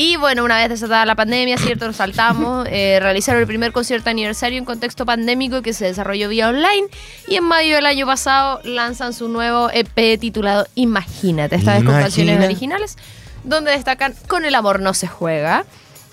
Y 0.00 0.14
bueno, 0.14 0.44
una 0.44 0.58
vez 0.58 0.68
desatada 0.68 1.04
la 1.04 1.16
pandemia, 1.16 1.58
¿cierto? 1.58 1.88
Nos 1.88 1.96
saltamos, 1.96 2.68
eh, 2.70 3.00
realizaron 3.02 3.40
el 3.40 3.48
primer 3.48 3.72
concierto 3.72 4.08
aniversario 4.08 4.56
en 4.56 4.64
contexto 4.64 5.04
pandémico 5.04 5.60
que 5.60 5.72
se 5.72 5.86
desarrolló 5.86 6.28
vía 6.28 6.48
online. 6.48 6.86
Y 7.26 7.34
en 7.34 7.42
mayo 7.42 7.74
del 7.74 7.84
año 7.84 8.06
pasado 8.06 8.60
lanzan 8.62 9.12
su 9.12 9.28
nuevo 9.28 9.70
EP 9.72 10.20
titulado 10.20 10.68
Imagínate, 10.76 11.56
esta 11.56 11.74
vez 11.74 11.82
con 11.82 11.96
canciones 11.96 12.40
originales, 12.40 12.96
donde 13.42 13.72
destacan 13.72 14.14
Con 14.28 14.44
el 14.44 14.54
amor 14.54 14.78
no 14.78 14.94
se 14.94 15.08
juega 15.08 15.64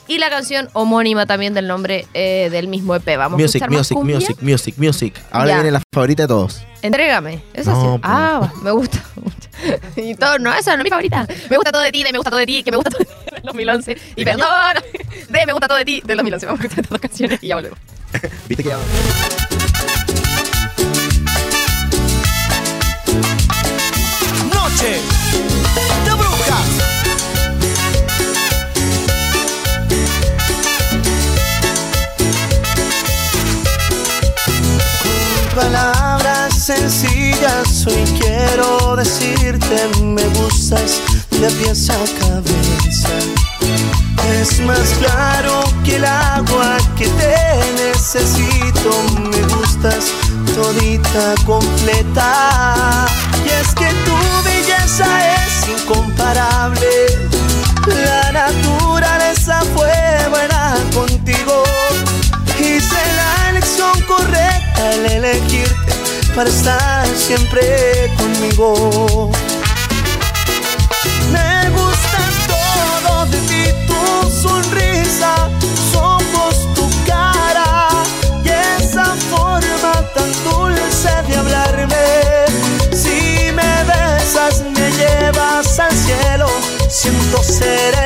y 0.08 0.18
la 0.20 0.30
canción 0.30 0.70
homónima 0.74 1.26
también 1.26 1.54
del 1.54 1.68
nombre 1.68 2.08
eh, 2.14 2.50
del 2.52 2.68
mismo 2.68 2.96
EP. 2.96 3.06
Vamos 3.18 3.40
a 3.40 3.42
Music, 3.42 3.62
más 3.62 3.72
music, 3.72 3.98
music, 4.00 4.38
music, 4.42 4.76
music. 4.78 5.22
Ahora 5.32 5.50
Ya. 5.50 5.56
viene 5.56 5.72
la 5.72 5.82
favorita 5.94 6.24
de 6.24 6.28
todos. 6.28 6.62
Entrégame. 6.82 7.42
Esa 7.54 7.72
No, 7.74 7.96
sí. 7.96 8.00
Ah, 8.04 8.40
va, 8.44 8.54
me 8.62 8.72
gusta 8.72 9.04
mucho. 9.16 9.36
Y 9.96 10.14
todo, 10.16 10.38
no, 10.38 10.54
esa 10.54 10.76
no 10.76 10.82
es 10.82 10.84
mi 10.84 10.90
favorita. 10.90 11.26
Me 11.50 11.56
gusta 11.56 11.72
todo 11.72 11.82
de 11.82 11.92
ti, 11.92 12.04
de 12.04 12.12
me 12.12 12.18
gusta 12.18 12.30
todo 12.30 12.40
de 12.40 12.46
ti, 12.46 12.62
que 12.64 12.72
me 12.72 12.78
gusta 12.78 12.90
todo 12.92 13.00
de 13.00 13.06
ti 13.06 13.12
del 13.34 13.44
2011. 13.44 13.98
Y 14.18 14.26
perdón, 14.26 14.46
de 15.30 15.46
me 15.46 15.54
gusta 15.54 15.68
todo 15.68 15.78
de 15.78 15.86
ti 15.86 16.02
del 16.06 16.18
2011. 16.18 16.46
Vamos 16.46 16.60
a 16.60 16.64
escuchar 16.64 16.84
estas 16.84 16.92
dos 16.92 17.00
canciones 17.02 17.40
y 17.42 17.48
ya 17.48 17.56
volvemos. 17.56 17.80
¿Viste 18.48 18.64
que 18.64 18.70
ya? 18.70 18.78
Noche 24.54 25.00
palabras 35.56 36.54
sencillas 36.54 37.88
hoy 37.88 38.04
quiero 38.20 38.98
decirte 38.98 39.88
me 40.02 40.24
gustas 40.40 41.02
de 41.32 41.50
pies 41.52 41.90
a 41.90 41.98
cabeza. 42.20 43.10
Es 44.40 44.60
más 44.62 44.90
claro 45.00 45.64
que 45.84 45.96
el 45.96 46.06
agua 46.06 46.78
que 46.98 47.08
te 47.08 47.38
necesito. 47.84 48.92
Me 49.32 49.42
gustas 49.56 50.12
todita 50.56 51.36
completa. 51.46 53.06
Y 53.46 53.50
es 53.50 53.74
que 53.76 53.88
tu 54.06 54.18
belleza 54.44 55.06
es 55.36 55.70
incomparable. 55.70 57.14
Para 66.36 66.50
estar 66.50 67.08
siempre 67.15 68.12
conmigo. 68.18 69.32
Me 71.32 71.70
gusta 71.70 72.20
todo 72.48 73.25
de 73.27 73.38
ti, 73.48 73.63
tu 73.88 74.30
sonrisa, 74.30 75.50
tus 75.62 75.96
ojos, 75.96 76.68
tu 76.75 76.89
cara 77.06 77.88
y 78.44 78.50
esa 78.50 79.06
forma 79.32 79.94
tan 80.13 80.32
dulce 80.44 81.10
de 81.27 81.36
hablarme. 81.38 82.46
Si 82.92 83.51
me 83.54 83.84
besas, 83.86 84.62
me 84.62 84.92
llevas 84.92 85.80
al 85.80 85.92
cielo, 85.94 86.50
siento 86.89 87.42
ser 87.44 88.05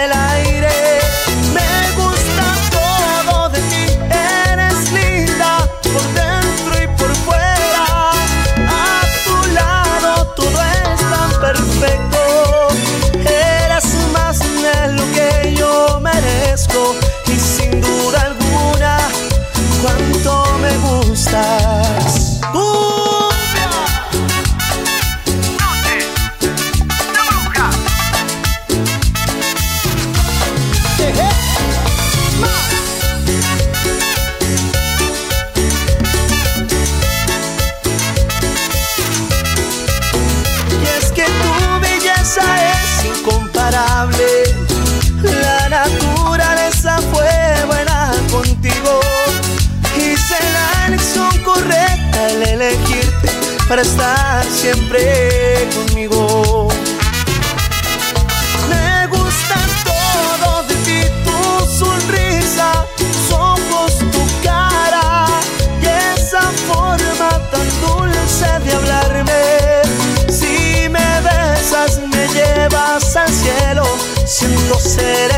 para 53.69 53.83
estar 53.83 54.43
siempre 54.45 55.69
conmigo. 55.75 56.67
Me 58.67 59.07
gusta 59.07 59.55
todo 59.85 60.63
de 60.63 60.75
ti, 60.85 61.01
tu 61.23 61.67
sonrisa, 61.77 62.87
tus 62.97 63.31
ojos, 63.31 63.99
tu 64.11 64.25
cara 64.43 65.27
y 65.83 65.85
esa 65.85 66.41
forma 66.67 67.29
tan 67.51 67.69
dulce 67.81 68.47
de 68.65 68.73
hablarme. 68.73 69.83
Si 70.31 70.89
me 70.89 71.21
besas, 71.21 71.99
me 71.99 72.27
llevas 72.29 73.15
al 73.15 73.29
cielo, 73.29 73.83
siento 74.25 74.79
ser 74.79 75.28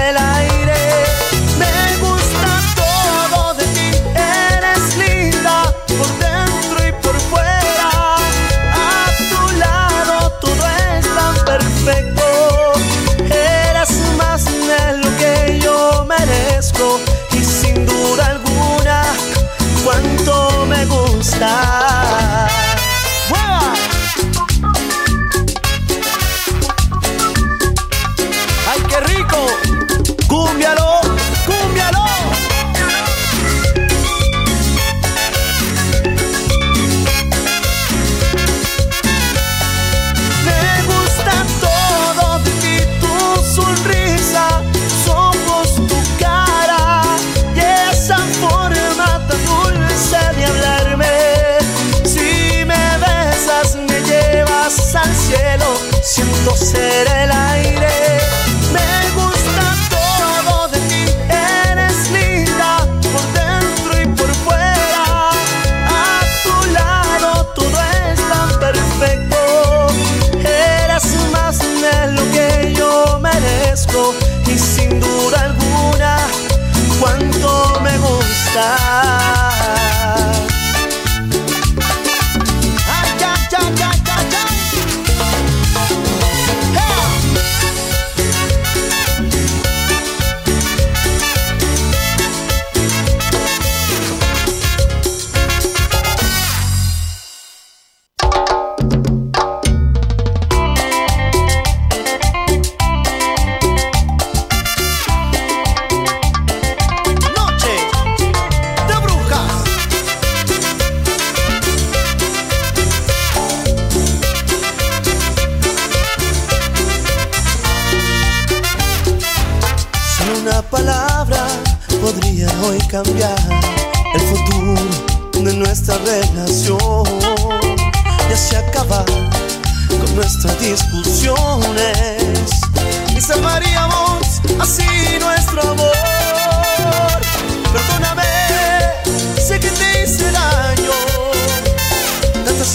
gusta. 78.53 79.30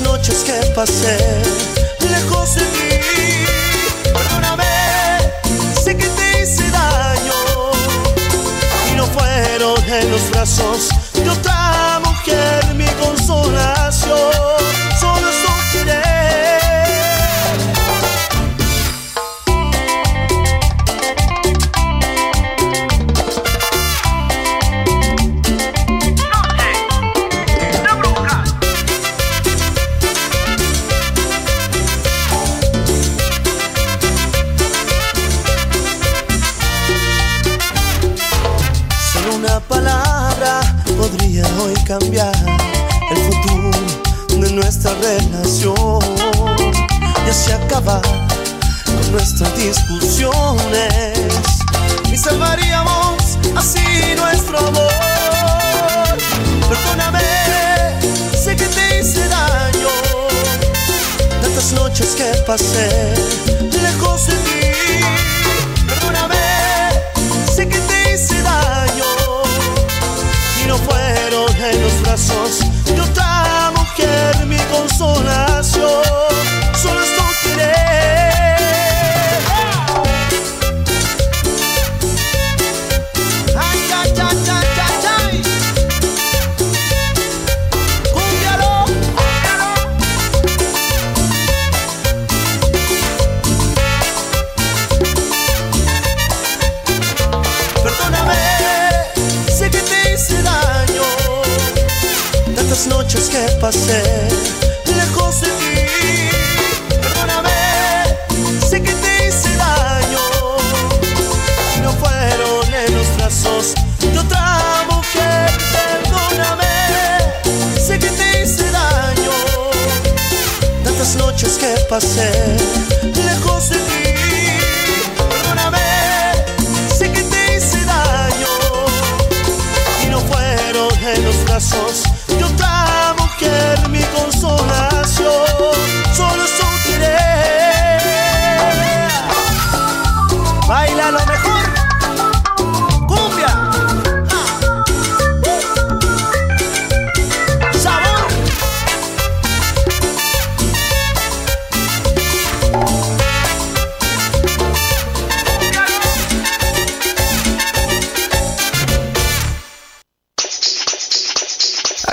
Noches 0.00 0.44
que 0.44 0.52
pasé 0.74 1.16
lejos 2.10 2.54
de 2.54 2.62
ti. 2.62 4.12
Perdóname, 4.12 4.64
sé 5.82 5.96
que 5.96 6.08
te 6.08 6.42
hice 6.42 6.70
daño 6.70 7.34
y 8.90 8.96
no 8.96 9.06
fueron 9.06 9.78
en 9.88 10.10
los 10.10 10.30
brazos 10.30 10.88
de 11.14 11.30
otra 11.30 12.00
mujer 12.04 12.74
mi 12.74 12.86
consolación. 13.04 14.35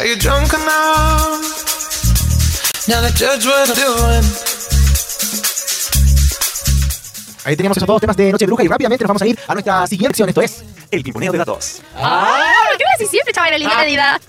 Are 0.03 0.09
you 0.09 0.17
drunk 0.17 0.51
enough 0.51 1.39
now 2.89 2.99
to 2.99 3.13
judge 3.15 3.45
what 3.45 3.69
I'm 3.69 3.73
doing? 3.73 4.23
Ahí 7.45 7.55
teníamos 7.55 7.77
esos 7.77 7.87
dos 7.87 8.01
temas 8.01 8.17
de 8.17 8.29
Noche 8.29 8.45
Bruja 8.45 8.65
y 8.65 8.67
rápidamente 8.67 9.05
nos 9.05 9.07
vamos 9.07 9.21
a 9.21 9.27
ir 9.27 9.39
a 9.47 9.53
nuestra 9.53 9.87
siguiente 9.87 10.11
sección. 10.11 10.27
Esto 10.27 10.41
es 10.41 10.61
El 10.91 11.03
pimponeo 11.03 11.31
de 11.31 11.37
datos. 11.37 11.81
¡Ah! 11.95 12.53
¿Qué 12.77 12.83
me 12.83 12.91
decís 12.97 13.11
siempre, 13.11 13.31
chaval? 13.31 13.57
Lina 13.57 13.79
de 13.79 13.87
Dida. 13.87 14.19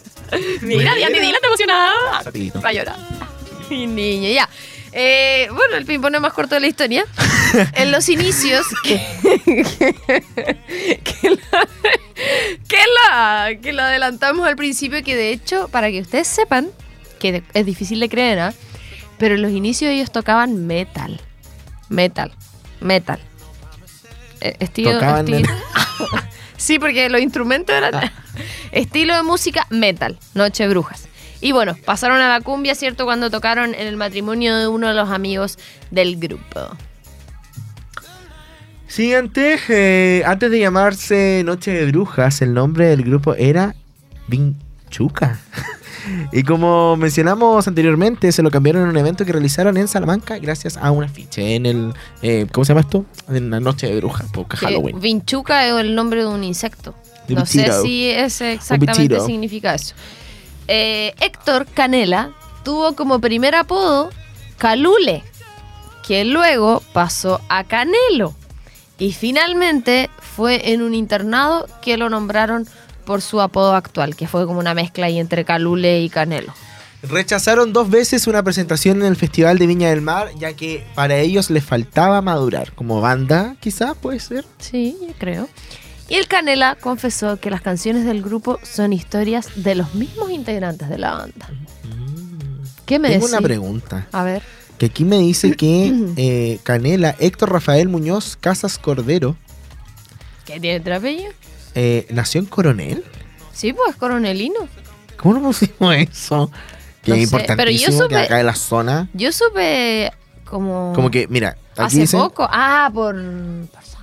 Mira, 0.60 0.94
Diana 0.94 1.18
Dila 1.18 1.38
está 1.38 1.48
emocionada. 1.48 1.92
Va 2.64 2.68
a 2.68 2.72
llorar. 2.72 2.96
Mi 3.68 3.88
niña, 3.88 4.30
ya. 4.30 4.48
Eh, 4.96 5.48
bueno, 5.52 5.74
el 5.76 5.84
ping-pong 5.84 6.14
es 6.14 6.20
más 6.20 6.32
corto 6.32 6.54
de 6.54 6.60
la 6.60 6.68
historia. 6.68 7.04
en 7.74 7.90
los 7.90 8.08
inicios, 8.08 8.64
que, 8.84 9.00
que, 11.04 11.30
la, 11.30 11.68
que, 12.68 12.76
la, 13.08 13.50
que 13.60 13.70
adelantamos 13.70 14.46
al 14.46 14.54
principio, 14.56 15.02
que 15.02 15.16
de 15.16 15.30
hecho, 15.30 15.68
para 15.68 15.90
que 15.90 16.00
ustedes 16.00 16.28
sepan, 16.28 16.68
que 17.18 17.42
es 17.54 17.66
difícil 17.66 17.98
de 18.00 18.08
creer, 18.08 18.38
¿ah? 18.38 18.54
pero 19.18 19.34
en 19.34 19.42
los 19.42 19.50
inicios 19.50 19.90
ellos 19.90 20.12
tocaban 20.12 20.66
metal. 20.66 21.20
Metal. 21.88 22.32
Metal. 22.80 23.18
Eh, 24.40 24.56
estilo, 24.60 24.92
Tocaban 24.92 25.26
estilo- 25.26 25.52
sí, 26.56 26.78
porque 26.78 27.08
los 27.10 27.20
instrumentos 27.20 27.74
eran 27.74 28.12
estilo 28.70 29.16
de 29.16 29.22
música 29.22 29.66
metal, 29.70 30.18
Noche 30.34 30.68
Brujas. 30.68 31.08
Y 31.44 31.52
bueno, 31.52 31.76
pasaron 31.84 32.22
a 32.22 32.28
la 32.30 32.40
cumbia, 32.40 32.74
¿cierto? 32.74 33.04
Cuando 33.04 33.28
tocaron 33.28 33.74
en 33.74 33.86
el 33.86 33.98
matrimonio 33.98 34.56
de 34.56 34.66
uno 34.66 34.88
de 34.88 34.94
los 34.94 35.10
amigos 35.10 35.58
del 35.90 36.16
grupo. 36.16 36.74
Sí, 38.86 39.12
antes, 39.12 39.60
eh, 39.68 40.22
antes 40.24 40.50
de 40.50 40.60
llamarse 40.60 41.42
Noche 41.44 41.72
de 41.72 41.84
Brujas, 41.84 42.40
el 42.40 42.54
nombre 42.54 42.86
del 42.86 43.02
grupo 43.02 43.34
era 43.34 43.74
Vinchuca. 44.26 45.38
y 46.32 46.44
como 46.44 46.96
mencionamos 46.96 47.68
anteriormente, 47.68 48.32
se 48.32 48.42
lo 48.42 48.50
cambiaron 48.50 48.84
en 48.84 48.88
un 48.88 48.96
evento 48.96 49.26
que 49.26 49.32
realizaron 49.32 49.76
en 49.76 49.86
Salamanca 49.86 50.38
gracias 50.38 50.78
a 50.78 50.90
un 50.92 51.04
afiche 51.04 51.56
en 51.56 51.66
el... 51.66 51.92
eh, 52.22 52.46
¿Cómo 52.52 52.64
se 52.64 52.70
llama 52.70 52.80
esto? 52.80 53.04
En 53.28 53.50
la 53.50 53.60
Noche 53.60 53.86
de 53.88 53.96
Brujas, 53.96 54.28
porque 54.32 54.56
Que 54.56 54.64
Halloween. 54.64 54.98
Vinchuca 54.98 55.66
es 55.66 55.74
el 55.74 55.94
nombre 55.94 56.20
de 56.20 56.26
un 56.26 56.42
insecto. 56.42 56.94
De 57.28 57.34
no 57.34 57.44
sé 57.44 57.70
si 57.82 58.08
es 58.08 58.40
exactamente 58.40 59.20
significa 59.20 59.74
eso. 59.74 59.94
Eh, 60.68 61.14
Héctor 61.20 61.66
Canela 61.66 62.32
tuvo 62.64 62.94
como 62.94 63.20
primer 63.20 63.54
apodo 63.54 64.10
Calule, 64.58 65.22
que 66.06 66.24
luego 66.24 66.82
pasó 66.92 67.40
a 67.48 67.64
Canelo. 67.64 68.34
Y 68.98 69.12
finalmente 69.12 70.08
fue 70.36 70.72
en 70.72 70.82
un 70.82 70.94
internado 70.94 71.66
que 71.82 71.96
lo 71.96 72.08
nombraron 72.08 72.66
por 73.04 73.20
su 73.20 73.40
apodo 73.40 73.74
actual, 73.74 74.16
que 74.16 74.26
fue 74.26 74.46
como 74.46 74.58
una 74.58 74.74
mezcla 74.74 75.06
ahí 75.06 75.18
entre 75.18 75.44
Calule 75.44 76.00
y 76.00 76.08
Canelo. 76.08 76.54
Rechazaron 77.02 77.74
dos 77.74 77.90
veces 77.90 78.26
una 78.26 78.42
presentación 78.42 79.02
en 79.02 79.08
el 79.08 79.16
Festival 79.16 79.58
de 79.58 79.66
Viña 79.66 79.90
del 79.90 80.00
Mar, 80.00 80.30
ya 80.38 80.54
que 80.54 80.86
para 80.94 81.18
ellos 81.18 81.50
les 81.50 81.62
faltaba 81.62 82.22
madurar. 82.22 82.72
Como 82.72 83.02
banda, 83.02 83.56
quizás 83.60 83.94
puede 83.94 84.20
ser. 84.20 84.46
Sí, 84.58 84.96
yo 85.06 85.12
creo. 85.18 85.48
Y 86.08 86.16
el 86.16 86.26
Canela 86.28 86.76
confesó 86.76 87.38
que 87.38 87.50
las 87.50 87.62
canciones 87.62 88.04
del 88.04 88.22
grupo 88.22 88.58
son 88.62 88.92
historias 88.92 89.48
de 89.56 89.74
los 89.74 89.94
mismos 89.94 90.30
integrantes 90.30 90.88
de 90.88 90.98
la 90.98 91.14
banda. 91.14 91.48
¿Qué 92.86 92.98
me 92.98 93.08
Tengo 93.08 93.24
decís? 93.26 93.38
una 93.38 93.40
pregunta. 93.46 94.06
A 94.12 94.22
ver. 94.24 94.42
Que 94.78 94.86
aquí 94.86 95.04
me 95.04 95.16
dice 95.18 95.56
que 95.56 95.92
eh, 96.16 96.58
Canela, 96.62 97.14
Héctor 97.18 97.52
Rafael 97.52 97.88
Muñoz 97.88 98.36
Casas 98.40 98.78
Cordero, 98.78 99.36
¿Qué 100.44 100.60
tiene 100.60 100.76
entre 100.76 100.94
apellido? 100.94 101.32
eh, 101.74 102.06
nació 102.10 102.40
en 102.40 102.46
Coronel. 102.46 103.02
Sí, 103.54 103.72
pues 103.72 103.96
coronelino. 103.96 104.68
¿Cómo 105.16 105.34
no 105.34 105.40
pusimos 105.42 105.94
eso? 105.94 106.50
Que 107.02 107.12
No 107.12 107.16
es 107.16 107.30
sé, 107.30 107.36
pero 107.56 107.70
yo 107.70 107.76
importantísimo 107.86 108.08
que 108.08 108.14
supe- 108.16 108.24
acá 108.24 108.40
en 108.40 108.46
la 108.46 108.54
zona. 108.54 109.08
Yo 109.14 109.32
supe 109.32 110.12
como. 110.44 110.92
Como 110.94 111.10
que, 111.10 111.26
mira, 111.28 111.56
aquí 111.78 112.02
Hace 112.02 112.16
poco. 112.18 112.46
Ah, 112.50 112.90
por 112.92 113.14
persona. 113.14 113.93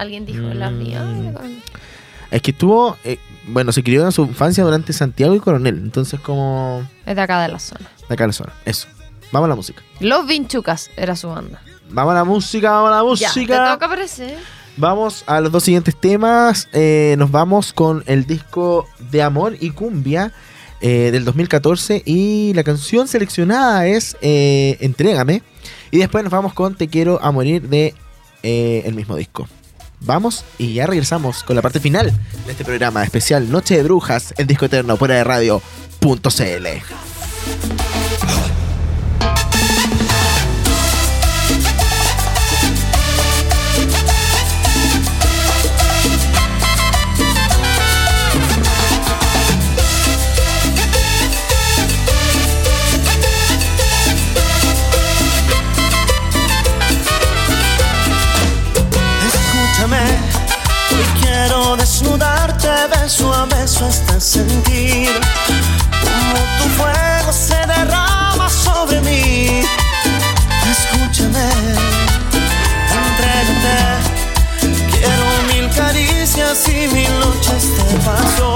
Alguien 0.00 0.24
dijo 0.26 0.42
la 0.42 0.70
Mm. 0.70 0.78
mía. 0.78 1.32
con- 1.34 1.62
Es 2.30 2.42
que 2.42 2.50
estuvo. 2.50 2.96
eh, 3.04 3.18
bueno, 3.46 3.72
se 3.72 3.82
crió 3.82 4.04
en 4.04 4.12
su 4.12 4.22
infancia 4.24 4.62
durante 4.62 4.92
Santiago 4.92 5.34
y 5.34 5.40
Coronel. 5.40 5.76
Entonces, 5.78 6.20
como. 6.20 6.82
Es 7.06 7.16
de 7.16 7.22
acá 7.22 7.40
de 7.42 7.48
la 7.48 7.58
zona. 7.58 7.88
De 8.08 8.14
acá 8.14 8.24
en 8.24 8.28
la 8.28 8.32
zona. 8.34 8.52
Eso. 8.66 8.86
Vamos 9.32 9.46
a 9.46 9.48
la 9.50 9.56
música. 9.56 9.82
Los 10.00 10.26
Vinchucas 10.26 10.90
era 10.96 11.16
su 11.16 11.28
banda. 11.28 11.60
Vamos 11.90 12.12
a 12.12 12.14
la 12.16 12.24
música, 12.24 12.70
vamos 12.70 12.88
a 12.88 13.02
la 13.02 13.14
Ya, 13.16 13.32
te 13.32 13.40
música. 13.40 13.72
toca 13.72 13.88
parece. 13.88 14.36
Vamos 14.76 15.24
a 15.26 15.40
los 15.40 15.50
dos 15.50 15.64
siguientes 15.64 15.96
temas. 15.96 16.68
Eh, 16.72 17.14
nos 17.18 17.30
vamos 17.30 17.72
con 17.72 18.04
el 18.06 18.26
disco 18.26 18.86
de 19.10 19.22
Amor 19.22 19.56
y 19.58 19.70
Cumbia 19.70 20.32
eh, 20.80 21.10
del 21.10 21.24
2014 21.24 22.02
y 22.06 22.52
la 22.54 22.62
canción 22.62 23.08
seleccionada 23.08 23.86
es 23.86 24.16
Entrégame. 24.22 25.42
Y 25.90 25.98
después 25.98 26.22
nos 26.22 26.30
vamos 26.32 26.52
con 26.52 26.74
Te 26.74 26.88
quiero 26.88 27.18
a 27.22 27.32
morir 27.32 27.62
de 27.68 27.94
el 28.42 28.94
mismo 28.94 29.16
disco. 29.16 29.48
Vamos 30.00 30.44
y 30.58 30.74
ya 30.74 30.86
regresamos 30.86 31.42
con 31.42 31.56
la 31.56 31.62
parte 31.62 31.80
final 31.80 32.12
de 32.46 32.52
este 32.52 32.64
programa 32.64 33.02
especial 33.02 33.50
Noche 33.50 33.76
de 33.76 33.82
Brujas, 33.82 34.34
el 34.36 34.46
disco 34.46 34.66
eterno 34.66 34.96
fuera 34.96 35.16
de 35.16 35.24
radio.cl. 35.24 36.66
hasta 63.88 64.20
sentir 64.20 65.08
como 66.02 66.36
tu 66.58 66.68
fuego 66.76 67.32
se 67.32 67.56
derrama 67.66 68.48
sobre 68.50 69.00
mí. 69.00 69.62
Escúchame, 70.70 71.48
entrégate, 73.00 73.78
quiero 74.90 75.26
mil 75.52 75.70
caricias 75.74 76.68
y 76.68 76.88
mil 76.88 77.18
noches 77.18 77.76
de 77.76 77.94
pasión. 78.04 78.47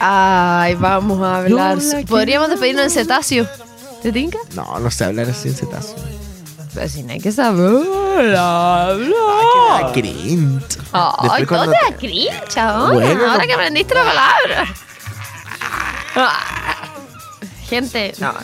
Ay, 0.00 0.74
vamos 0.76 1.22
a 1.22 1.38
hablar. 1.38 1.78
Podríamos 2.08 2.48
despedirnos 2.48 2.84
en 2.84 2.90
cetáceo. 2.90 3.46
¿Te 4.02 4.12
tinca? 4.12 4.38
No, 4.54 4.78
no 4.78 4.90
sé 4.90 5.04
hablar 5.04 5.28
así 5.28 5.48
en 5.48 5.54
cetazo. 5.54 5.94
Pero 6.72 6.88
si 6.88 7.02
no 7.02 7.12
hay 7.12 7.20
que 7.20 7.32
saber 7.32 8.36
hablar. 8.36 8.98
Ah, 9.70 9.90
cringe. 9.92 10.78
Ay, 10.92 11.44
¿dónde 11.44 11.76
te- 11.88 11.96
crincha? 11.96 12.70
ahora? 12.70 12.92
Bueno, 12.94 13.24
ahora 13.30 13.42
no- 13.42 13.46
que 13.46 13.52
aprendiste 13.54 13.94
la 13.94 14.04
palabra. 14.04 14.74
Gente, 17.68 18.14
no. 18.18 18.34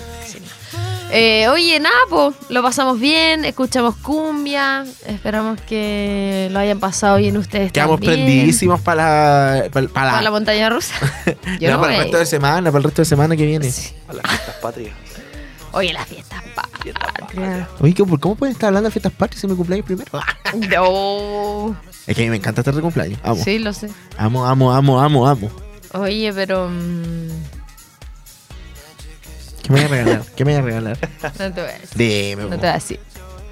Sí. 1.09 1.15
Eh, 1.15 1.49
oye, 1.49 1.79
Napo, 1.81 2.35
lo 2.49 2.63
pasamos 2.63 2.99
bien, 3.01 3.45
escuchamos 3.45 3.97
cumbia, 3.97 4.85
esperamos 5.07 5.61
que 5.63 6.49
lo 6.51 6.59
hayan 6.59 6.79
pasado 6.81 7.17
bien 7.19 7.37
ustedes 7.37 7.73
Quedamos 7.73 8.01
también. 8.01 8.25
prendidísimos 8.25 8.81
para 8.81 9.61
la, 9.63 9.71
para, 9.71 9.89
Para 9.89 10.23
la 10.23 10.31
montaña 10.31 10.69
rusa. 10.69 10.95
Yo 11.61 11.71
no, 11.71 11.77
no 11.77 11.81
para 11.83 11.95
el 11.97 12.03
resto 12.03 12.19
de 12.19 12.27
semana, 12.27 12.71
para 12.71 12.79
el 12.79 12.85
resto 12.85 13.03
de 13.03 13.07
semana 13.07 13.37
que 13.37 13.47
viene. 13.47 13.67
A 14.09 14.13
las 14.13 14.27
fiestas 14.27 14.55
patrias. 14.63 14.95
Oye, 15.73 15.93
las 15.93 16.07
fiestas 16.07 16.43
patrias. 16.55 17.69
Oye, 17.81 17.95
¿cómo, 17.95 18.19
¿cómo 18.19 18.35
pueden 18.35 18.53
estar 18.53 18.69
hablando 18.69 18.89
de 18.89 18.93
fiestas 18.93 19.13
patrias 19.13 19.41
si 19.41 19.47
mi 19.47 19.55
cumpleaños 19.57 19.85
primero? 19.87 20.11
No. 20.71 21.77
Es 22.07 22.15
que 22.17 22.23
a 22.23 22.25
mí 22.25 22.31
me 22.31 22.37
encanta 22.37 22.61
estar 22.63 22.75
de 22.75 22.81
cumpleaños. 22.81 23.19
Amo. 23.23 23.43
Sí, 23.43 23.59
lo 23.59 23.73
sé. 23.73 23.91
Amo, 24.17 24.47
amo, 24.47 24.73
amo, 24.73 25.01
amo, 25.01 25.27
amo. 25.29 25.51
Oye, 25.93 26.33
pero. 26.33 26.69
mm, 26.71 27.29
¿Qué 29.67 29.73
me 29.73 29.81
voy 29.81 29.85
a 29.85 29.89
regalar? 29.89 30.23
¿Qué 30.37 30.45
me 30.45 30.53
voy 30.53 30.61
a 30.61 30.65
regalar? 30.65 30.99
no 31.23 31.53
te 31.53 31.61
voy 31.61 31.71
a 31.71 31.79
decir. 31.79 31.89
Dime. 31.97 32.43
No 32.45 32.49
po. 32.49 32.55
te 32.55 32.57
voy 32.61 32.69
a 32.69 32.73
decir. 32.75 33.01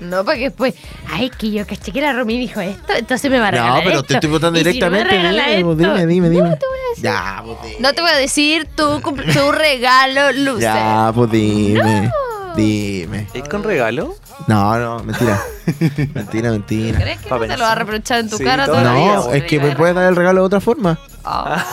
No, 0.00 0.24
porque 0.24 0.40
después. 0.40 0.74
Ay, 1.10 1.30
que 1.30 1.50
yo 1.50 1.66
caché 1.66 1.92
que 1.92 2.00
la 2.00 2.12
Romy 2.12 2.36
dijo 2.38 2.60
esto, 2.60 2.92
entonces 2.96 3.30
me 3.30 3.38
va 3.38 3.48
a 3.48 3.50
No, 3.52 3.56
regalar. 3.58 3.84
pero 3.84 3.94
esto. 3.96 4.06
te 4.08 4.14
estoy 4.14 4.30
votando 4.30 4.58
Y 4.60 4.64
si 4.64 4.78
no 4.80 4.90
me 4.90 4.98
directamente. 4.98 5.16
regala 5.16 5.56
dime, 5.56 5.58
esto- 5.72 5.74
dime, 5.76 6.06
dime, 6.06 6.30
dime. 6.30 6.48
No 6.50 6.56
te 6.58 6.66
voy 6.66 6.78
a 6.78 6.88
decir. 6.90 7.04
Ya, 7.04 7.42
pues 7.44 7.58
dime. 7.62 7.76
No 7.80 7.92
te 7.92 8.00
voy 8.02 8.10
a 8.10 8.16
decir 8.16 8.68
tu, 8.76 9.00
tu 9.00 9.52
regalo, 9.52 10.32
Luce. 10.32 10.62
Ya, 10.62 11.12
pues 11.14 11.30
dime. 11.30 12.12
Dime. 12.56 13.26
¿Es 13.34 13.48
con 13.48 13.62
regalo? 13.64 14.14
No, 14.46 14.78
no, 14.78 15.02
mentira. 15.04 15.40
mentira, 16.14 16.50
mentira. 16.50 16.98
¿Crees 17.00 17.20
que 17.20 17.30
no 17.30 17.40
te 17.40 17.56
lo 17.56 17.64
va 17.64 17.72
a 17.72 17.74
reprochar 17.76 18.20
en 18.20 18.30
tu 18.30 18.36
Sí, 18.36 18.44
cara 18.44 18.66
toda 18.66 18.80
toda 18.82 18.92
la 18.92 18.98
la 18.98 19.04
vida, 19.04 19.12
vida? 19.16 19.26
No, 19.26 19.32
es 19.32 19.42
que 19.44 19.60
me 19.60 19.74
puedes 19.76 19.94
dar 19.94 20.04
el 20.08 20.16
regalo 20.16 20.40
de 20.42 20.46
otra 20.46 20.60
forma. 20.60 20.98
Ah. 21.24 21.64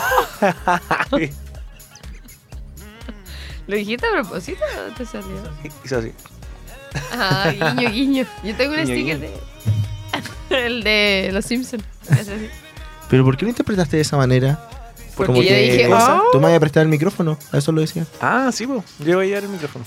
¿Lo 3.67 3.75
dijiste 3.75 4.05
a 4.07 4.11
propósito 4.21 4.59
o 4.89 4.93
te 4.95 5.05
salió? 5.05 5.35
Hizo 5.85 5.97
así. 5.97 6.11
Ah, 7.13 7.51
guiño, 7.77 7.89
guiño. 7.91 8.25
Yo 8.43 8.55
tengo 8.55 8.73
un 8.73 8.85
Guiño, 8.85 8.95
sticker 8.95 9.19
guiño. 9.19 9.31
de. 10.49 10.65
El 10.65 10.83
de 10.83 11.29
los 11.31 11.45
Simpsons. 11.45 11.83
Es 12.09 12.19
así. 12.27 12.49
Pero 13.09 13.23
¿por 13.23 13.37
qué 13.37 13.45
lo 13.45 13.49
interpretaste 13.49 13.95
de 13.97 14.01
esa 14.01 14.17
manera? 14.17 14.59
Porque 15.15 15.27
Como 15.33 15.41
yo 15.41 15.49
que 15.49 15.61
dije, 15.71 15.89
"Ah". 15.93 16.21
tú 16.31 16.39
me 16.39 16.47
vas 16.47 16.55
a 16.55 16.59
prestar 16.59 16.83
el 16.83 16.89
micrófono, 16.89 17.37
a 17.51 17.57
eso 17.57 17.71
lo 17.71 17.81
decía. 17.81 18.05
Ah, 18.21 18.49
sí, 18.51 18.65
pues. 18.67 18.83
Yo 18.99 19.15
voy 19.17 19.25
a 19.25 19.27
llevar 19.29 19.43
el 19.43 19.49
micrófono. 19.49 19.85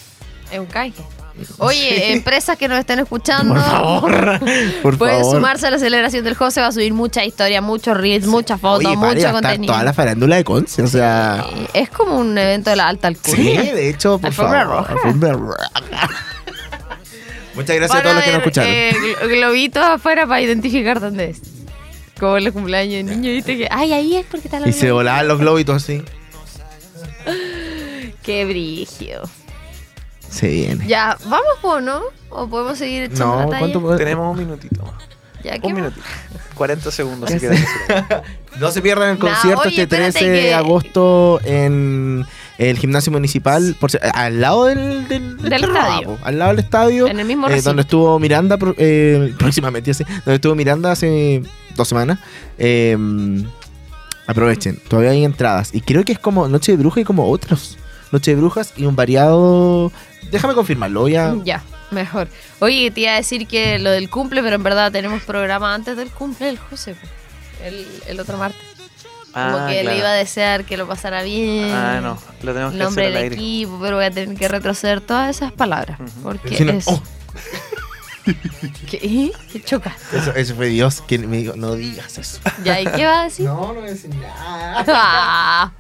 Es 0.51 0.59
un 0.59 0.67
canje. 0.67 1.03
Oye, 1.59 2.13
empresas 2.13 2.57
que 2.57 2.69
nos 2.69 2.79
estén 2.79 3.01
escuchando. 3.01 3.55
Por 3.55 3.63
favor, 3.65 4.41
por 4.83 4.99
Pueden 4.99 5.21
favor. 5.21 5.35
sumarse 5.37 5.67
a 5.67 5.71
la 5.73 5.79
celebración 5.81 6.23
del 6.25 6.35
José, 6.37 6.61
va 6.61 6.69
a 6.69 6.73
subir 6.73 6.93
mucha 6.95 7.25
historia, 7.25 7.61
muchos 7.61 7.97
reels, 7.97 8.27
muchas 8.27 8.61
fotos, 8.61 8.87
Oye, 8.87 8.97
mucho 8.97 9.33
contenido. 9.33 9.73
toda 9.73 9.85
la 9.85 9.93
farándula 9.93 10.37
de 10.37 10.45
Conce, 10.45 10.83
o 10.83 10.87
sea... 10.87 11.45
Es 11.73 11.91
como 11.91 12.19
un 12.19 12.39
evento 12.39 12.71
de 12.71 12.77
la 12.77 12.87
alta 12.89 13.09
Sí, 13.09 13.17
alcurnia. 13.31 13.75
de 13.75 13.89
hecho, 13.89 14.19
por 14.19 14.27
Alfombra 14.29 14.61
favor. 14.61 14.77
roja. 14.79 14.93
alfombra 14.93 15.33
roja. 15.33 15.71
Muchas 17.55 17.77
gracias 17.77 17.89
Van 17.91 17.99
a 17.99 18.03
todos 18.03 18.15
los 18.17 18.25
que 18.25 18.31
nos 18.31 18.39
escucharon. 18.39 18.71
eh, 18.73 18.93
gl- 18.95 19.29
globitos 19.29 19.83
afuera 19.85 20.27
para 20.27 20.41
identificar 20.41 21.01
dónde 21.01 21.31
es. 21.31 21.41
Como 22.19 22.37
el 22.37 22.53
cumpleaños 22.53 22.95
de 22.95 23.03
niño, 23.17 23.31
viste 23.33 23.57
que. 23.59 23.69
Ay, 23.71 23.93
ahí 23.93 24.17
es 24.17 24.27
porque 24.27 24.47
está 24.49 24.61
la 24.61 24.69
y 24.69 24.73
se 24.73 24.91
volaban 24.93 25.27
los 25.29 25.39
globitos 25.41 25.83
así. 25.83 26.01
Qué 28.23 28.45
brigio. 28.45 29.23
Se 30.35 30.49
viene. 30.49 30.87
Ya, 30.87 31.17
vamos, 31.25 31.47
po, 31.63 31.81
¿no? 31.81 32.01
¿O 32.31 32.49
podemos 32.49 32.77
seguir 32.79 33.05
echando 33.05 33.27
No, 33.27 33.37
la 33.41 33.45
talla? 33.47 33.59
¿cuánto 33.61 33.81
puede- 33.81 33.99
Tenemos 33.99 34.33
un 34.33 34.39
minutito 34.39 34.83
más. 34.83 34.95
Ya, 35.45 35.59
¿qué 35.59 35.67
Un 35.67 35.75
minutito. 35.75 36.03
40 36.55 36.91
segundos 36.91 37.31
si 37.31 37.39
quieres. 37.39 37.65
No 38.61 38.71
se 38.71 38.81
pierdan 38.81 39.11
el 39.11 39.19
Nah, 39.19 39.31
concierto 39.33 39.63
oye, 39.63 39.71
este 39.71 39.83
espérate 39.83 40.13
13 40.13 40.31
de 40.31 40.55
agosto 40.55 41.41
en 41.43 42.25
el 42.59 42.79
gimnasio 42.79 43.11
municipal, 43.11 43.75
por 43.81 43.91
al 44.13 44.41
lado 44.41 44.67
del, 44.67 45.09
del, 45.09 45.37
Del 45.39 45.65
estadio. 45.65 46.03
Rabo, 46.03 46.19
al 46.23 46.39
lado 46.39 46.51
del 46.53 46.61
estadio, 46.61 47.09
En 47.09 47.19
el 47.19 47.27
mismo 47.27 47.49
eh, 47.49 47.61
donde 47.63 47.83
estuvo 47.83 48.17
Miranda 48.21 48.57
eh, 48.79 49.35
próximamente, 49.39 49.89
ya 49.91 49.95
sé, 49.95 50.05
donde 50.25 50.37
estuvo 50.37 50.55
Miranda 50.55 50.93
hace 50.93 51.43
dos 51.75 51.89
semanas. 51.89 52.21
Eh, 52.57 52.97
aprovechen, 54.29 54.79
todavía 54.89 55.11
hay 55.11 55.25
entradas 55.25 55.75
y 55.75 55.81
creo 55.81 56.05
que 56.05 56.13
es 56.13 56.19
como 56.21 56.47
Noche 56.49 56.73
de 56.73 56.79
Bruja 56.79 57.01
y 57.01 57.05
como 57.05 57.29
otros 57.29 57.77
Noche 58.13 58.31
de 58.35 58.41
Brujas 58.41 58.73
y 58.77 58.85
un 58.87 58.95
variado. 58.97 59.91
Déjame 60.31 60.55
confirmarlo, 60.55 61.01
voy 61.03 61.17
a. 61.17 61.35
Ya, 61.45 61.63
mejor. 61.91 62.29
Oye, 62.61 62.91
te 62.91 63.01
iba 63.03 63.13
a 63.13 63.17
decir 63.17 63.47
que 63.47 63.79
lo 63.79 63.91
del 63.91 64.09
cumple, 64.11 64.43
pero 64.43 64.57
en 64.57 64.63
verdad 64.63 64.91
tenemos 64.93 65.23
programa 65.23 65.75
antes 65.75 65.97
del 65.97 66.11
cumple 66.11 66.47
del 66.47 66.59
José, 66.59 66.97
el, 67.63 67.87
el 68.07 68.21
otro 68.21 68.37
martes. 68.39 68.61
Como 69.33 69.45
Ah, 69.59 69.67
que 69.69 69.81
claro. 69.81 69.91
le 69.91 69.99
iba 69.99 70.09
a 70.11 70.15
desear 70.15 70.65
que 70.65 70.77
lo 70.77 70.87
pasara 70.87 71.25
bien. 71.25 71.71
Ah, 71.73 71.99
no. 72.01 72.17
Lo 72.43 72.53
tenemos 72.53 72.73
El 72.73 72.79
que 72.79 72.85
nombre 72.85 73.03
hacer 73.07 73.15
del 73.15 73.23
aire. 73.25 73.35
equipo, 73.35 73.79
pero 73.83 73.97
voy 73.97 74.05
a 74.05 74.11
tener 74.13 74.37
que 74.39 74.47
retroceder 74.47 75.01
todas 75.01 75.35
esas 75.37 75.51
palabras. 75.51 75.99
Ujú. 75.99 76.21
Porque 76.23 76.57
Si 76.57 76.65
no- 76.65 76.71
es. 76.73 76.87
oh, 76.87 77.03
¿Qué? 78.91 79.33
¿Qué 79.53 79.63
choca? 79.63 79.95
eso, 80.13 80.33
eso 80.35 80.55
fue 80.55 80.69
Dios 80.69 81.03
quien 81.07 81.29
me 81.29 81.39
dijo, 81.39 81.55
no 81.57 81.75
digas 81.75 82.17
eso. 82.17 82.39
¿Ya? 82.65 82.81
¿Y 82.81 82.87
qué 82.87 83.05
va 83.05 83.23
a 83.23 83.25
decir? 83.25 83.45
No, 83.47 83.73
no 83.73 83.81
voy 83.81 83.89
a 83.89 83.93
decir 83.93 84.15
nada. 84.15 84.85
Ah. 84.89 85.73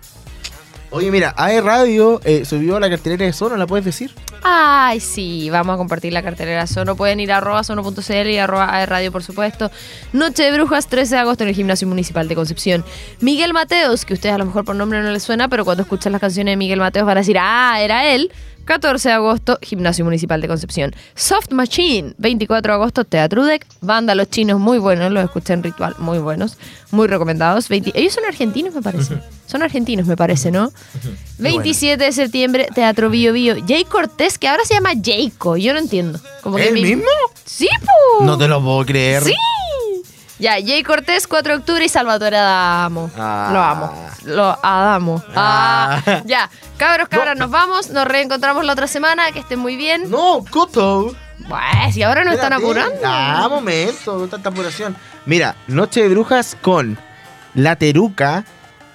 Oye, 0.97 1.11
mira, 1.11 1.35
AE 1.37 1.61
Radio 1.61 2.21
eh, 2.23 2.45
subió 2.45 2.79
la 2.79 2.89
cartelera 2.89 3.27
de 3.27 3.33
Sono, 3.33 3.57
¿la 3.57 3.67
puedes 3.67 3.85
decir? 3.85 4.13
Ay, 4.45 5.01
sí, 5.01 5.51
vamos 5.51 5.75
a 5.75 5.77
compartir 5.77 6.13
la 6.13 6.23
cartelera 6.23 6.69
Sono. 6.69 6.95
Pueden 6.95 7.19
ir 7.19 7.33
a 7.33 7.39
arroba 7.39 7.65
sono.cl 7.65 8.31
y 8.31 8.39
arroba 8.39 8.73
AE 8.73 8.87
radio, 8.87 9.11
por 9.11 9.25
supuesto. 9.25 9.73
Noche 10.13 10.45
de 10.45 10.53
Brujas, 10.53 10.87
13 10.87 11.17
de 11.17 11.21
agosto 11.21 11.43
en 11.43 11.49
el 11.49 11.57
Gimnasio 11.57 11.89
Municipal 11.89 12.29
de 12.29 12.37
Concepción. 12.37 12.85
Miguel 13.19 13.53
Mateos, 13.53 14.05
que 14.05 14.15
ustedes 14.15 14.37
a 14.37 14.39
lo 14.39 14.47
mejor 14.47 14.65
por 14.65 14.77
nombre 14.77 15.03
no 15.03 15.11
les 15.11 15.25
suena, 15.25 15.49
pero 15.49 15.65
cuando 15.65 15.83
escuchan 15.83 16.13
las 16.13 16.21
canciones 16.21 16.53
de 16.53 16.57
Miguel 16.57 16.79
Mateos 16.79 17.05
van 17.05 17.17
a 17.17 17.23
decir, 17.23 17.39
ah, 17.41 17.77
era 17.81 18.07
él. 18.15 18.31
14 18.65 19.09
de 19.09 19.15
agosto, 19.15 19.59
Gimnasio 19.63 20.05
Municipal 20.05 20.41
de 20.41 20.49
Concepción. 20.49 20.95
Soft 21.15 21.51
Machine, 21.51 22.15
24 22.19 22.73
de 22.73 22.75
agosto, 22.75 23.05
Teatro 23.05 23.43
UDEC. 23.43 23.67
Banda 23.81 24.15
Los 24.15 24.31
Chinos, 24.31 24.59
muy 24.61 24.79
buenos, 24.79 25.13
los 25.13 25.25
escuché 25.25 25.53
en 25.53 25.63
Ritual, 25.63 25.95
muy 25.99 26.19
buenos, 26.19 26.57
muy 26.91 27.07
recomendados. 27.09 27.69
20 27.69 27.93
Ellos 27.95 28.13
son 28.15 28.25
argentinos, 28.25 28.75
me 28.75 28.83
parece. 28.83 29.19
Son 29.47 29.63
argentinos, 29.63 30.07
me 30.07 30.17
parece, 30.17 30.51
¿no? 30.51 30.73
27 31.39 32.03
de 32.05 32.13
septiembre, 32.13 32.69
Teatro 32.75 33.11
Bio 33.11 33.33
Bio. 33.33 33.57
Jay 33.67 33.85
Cortés, 33.85 34.39
que 34.39 34.49
ahora 34.49 34.65
se 34.65 34.75
llama 34.75 34.91
Jayco, 35.03 35.57
yo 35.57 35.73
no 35.73 35.79
entiendo. 35.79 36.19
Como 36.43 36.57
que 36.57 36.69
¿El 36.69 36.75
mi- 36.75 36.83
mismo? 36.83 37.05
Sí, 37.45 37.69
po. 38.19 38.25
No 38.25 38.39
te 38.39 38.49
lo 38.49 38.63
puedo 38.63 38.85
creer. 38.87 39.23
Sí. 39.23 39.35
Ya, 40.39 40.55
Jay 40.55 40.83
Cortés, 40.83 41.27
4 41.29 41.53
de 41.55 41.59
octubre 41.61 41.85
y 41.85 41.89
Salvatore 41.89 42.37
Adamo. 42.37 43.11
Ah. 43.17 43.51
Lo 43.53 43.63
amo. 43.63 44.09
Lo 44.25 44.59
adamo. 44.63 45.23
Ah. 45.35 46.01
Ah. 46.07 46.23
Ya, 46.25 46.51
cabros, 46.77 47.09
cabras, 47.09 47.39
nos 47.39 47.51
vamos. 47.51 47.91
Nos 47.91 48.05
reencontramos 48.07 48.65
la 48.65 48.73
otra 48.73 48.87
semana. 48.89 49.31
Que 49.33 49.39
estén 49.41 49.61
muy 49.61 49.77
bien. 49.77 50.11
No, 50.11 50.45
Coto. 50.51 51.15
Pues, 51.49 51.95
si 51.95 52.03
ahora 52.03 52.25
nos 52.25 52.35
están 52.35 52.53
apurando. 52.53 52.99
Ah, 53.05 53.47
momento, 53.49 54.19
no 54.19 54.29
tanta 54.29 54.49
apuración. 54.49 54.97
Mira, 55.27 55.55
Noche 55.69 56.03
de 56.03 56.09
Brujas 56.09 56.57
con 56.61 56.99
La 57.55 57.77
Teruca, 57.77 58.45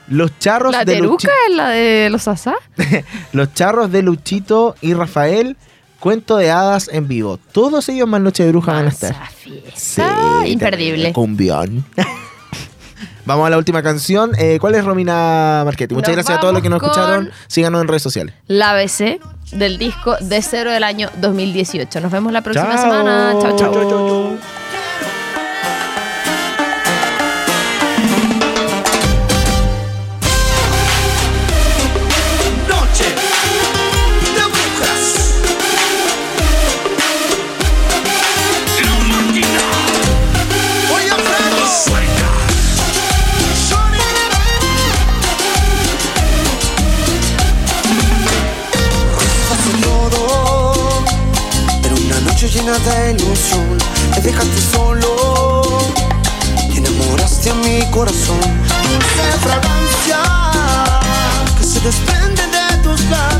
los 0.07 0.37
charros 0.39 0.71
¿La 0.71 0.83
de 0.85 0.95
teruca 0.95 1.27
Luchi- 1.27 1.31
es 1.49 1.55
la 1.55 1.69
de 1.69 2.09
los 2.09 2.27
asá? 2.27 2.55
los 3.33 3.53
charros 3.53 3.91
de 3.91 4.01
Luchito 4.01 4.75
y 4.81 4.93
Rafael, 4.93 5.55
cuento 5.99 6.37
de 6.37 6.51
hadas 6.51 6.89
en 6.91 7.07
vivo. 7.07 7.39
Todos 7.51 7.87
ellos 7.89 8.07
más 8.07 8.21
Noche 8.21 8.43
de 8.43 8.51
Brujas 8.51 8.75
van 8.75 8.85
a 8.85 8.89
estar. 8.89 9.11
Esa 9.11 9.25
fiesta. 9.25 10.47
Imperdible. 10.47 11.13
Cumbión. 11.13 11.85
Vamos 13.25 13.45
a 13.45 13.49
la 13.51 13.57
última 13.59 13.83
canción. 13.83 14.31
Eh, 14.39 14.57
¿Cuál 14.59 14.73
es 14.73 14.83
Romina 14.83 15.61
Marchetti? 15.63 15.93
Muchas 15.93 16.09
Nos 16.09 16.15
gracias 16.15 16.37
a 16.37 16.41
todos 16.41 16.53
los 16.53 16.63
que 16.63 16.69
nos 16.69 16.81
escucharon. 16.81 17.29
Síganos 17.47 17.81
en 17.81 17.87
redes 17.87 18.01
sociales. 18.01 18.33
La 18.47 18.71
ABC 18.71 19.19
del 19.51 19.77
disco 19.77 20.15
de 20.19 20.41
cero 20.41 20.71
del 20.71 20.83
año 20.83 21.09
2018. 21.17 22.01
Nos 22.01 22.11
vemos 22.11 22.33
la 22.33 22.41
próxima 22.41 22.73
Chao. 22.73 22.81
semana. 22.81 23.35
Chao, 23.39 23.55
chao. 23.55 23.73
Chau, 23.73 23.89
chau, 23.89 24.39
corazón. 57.99 58.39
Dulce 58.39 59.25
fragancia 59.41 60.19
que 61.57 61.63
se 61.65 61.81
desprende 61.81 62.43
de 62.43 62.77
tus 62.81 63.01
labios. 63.09 63.38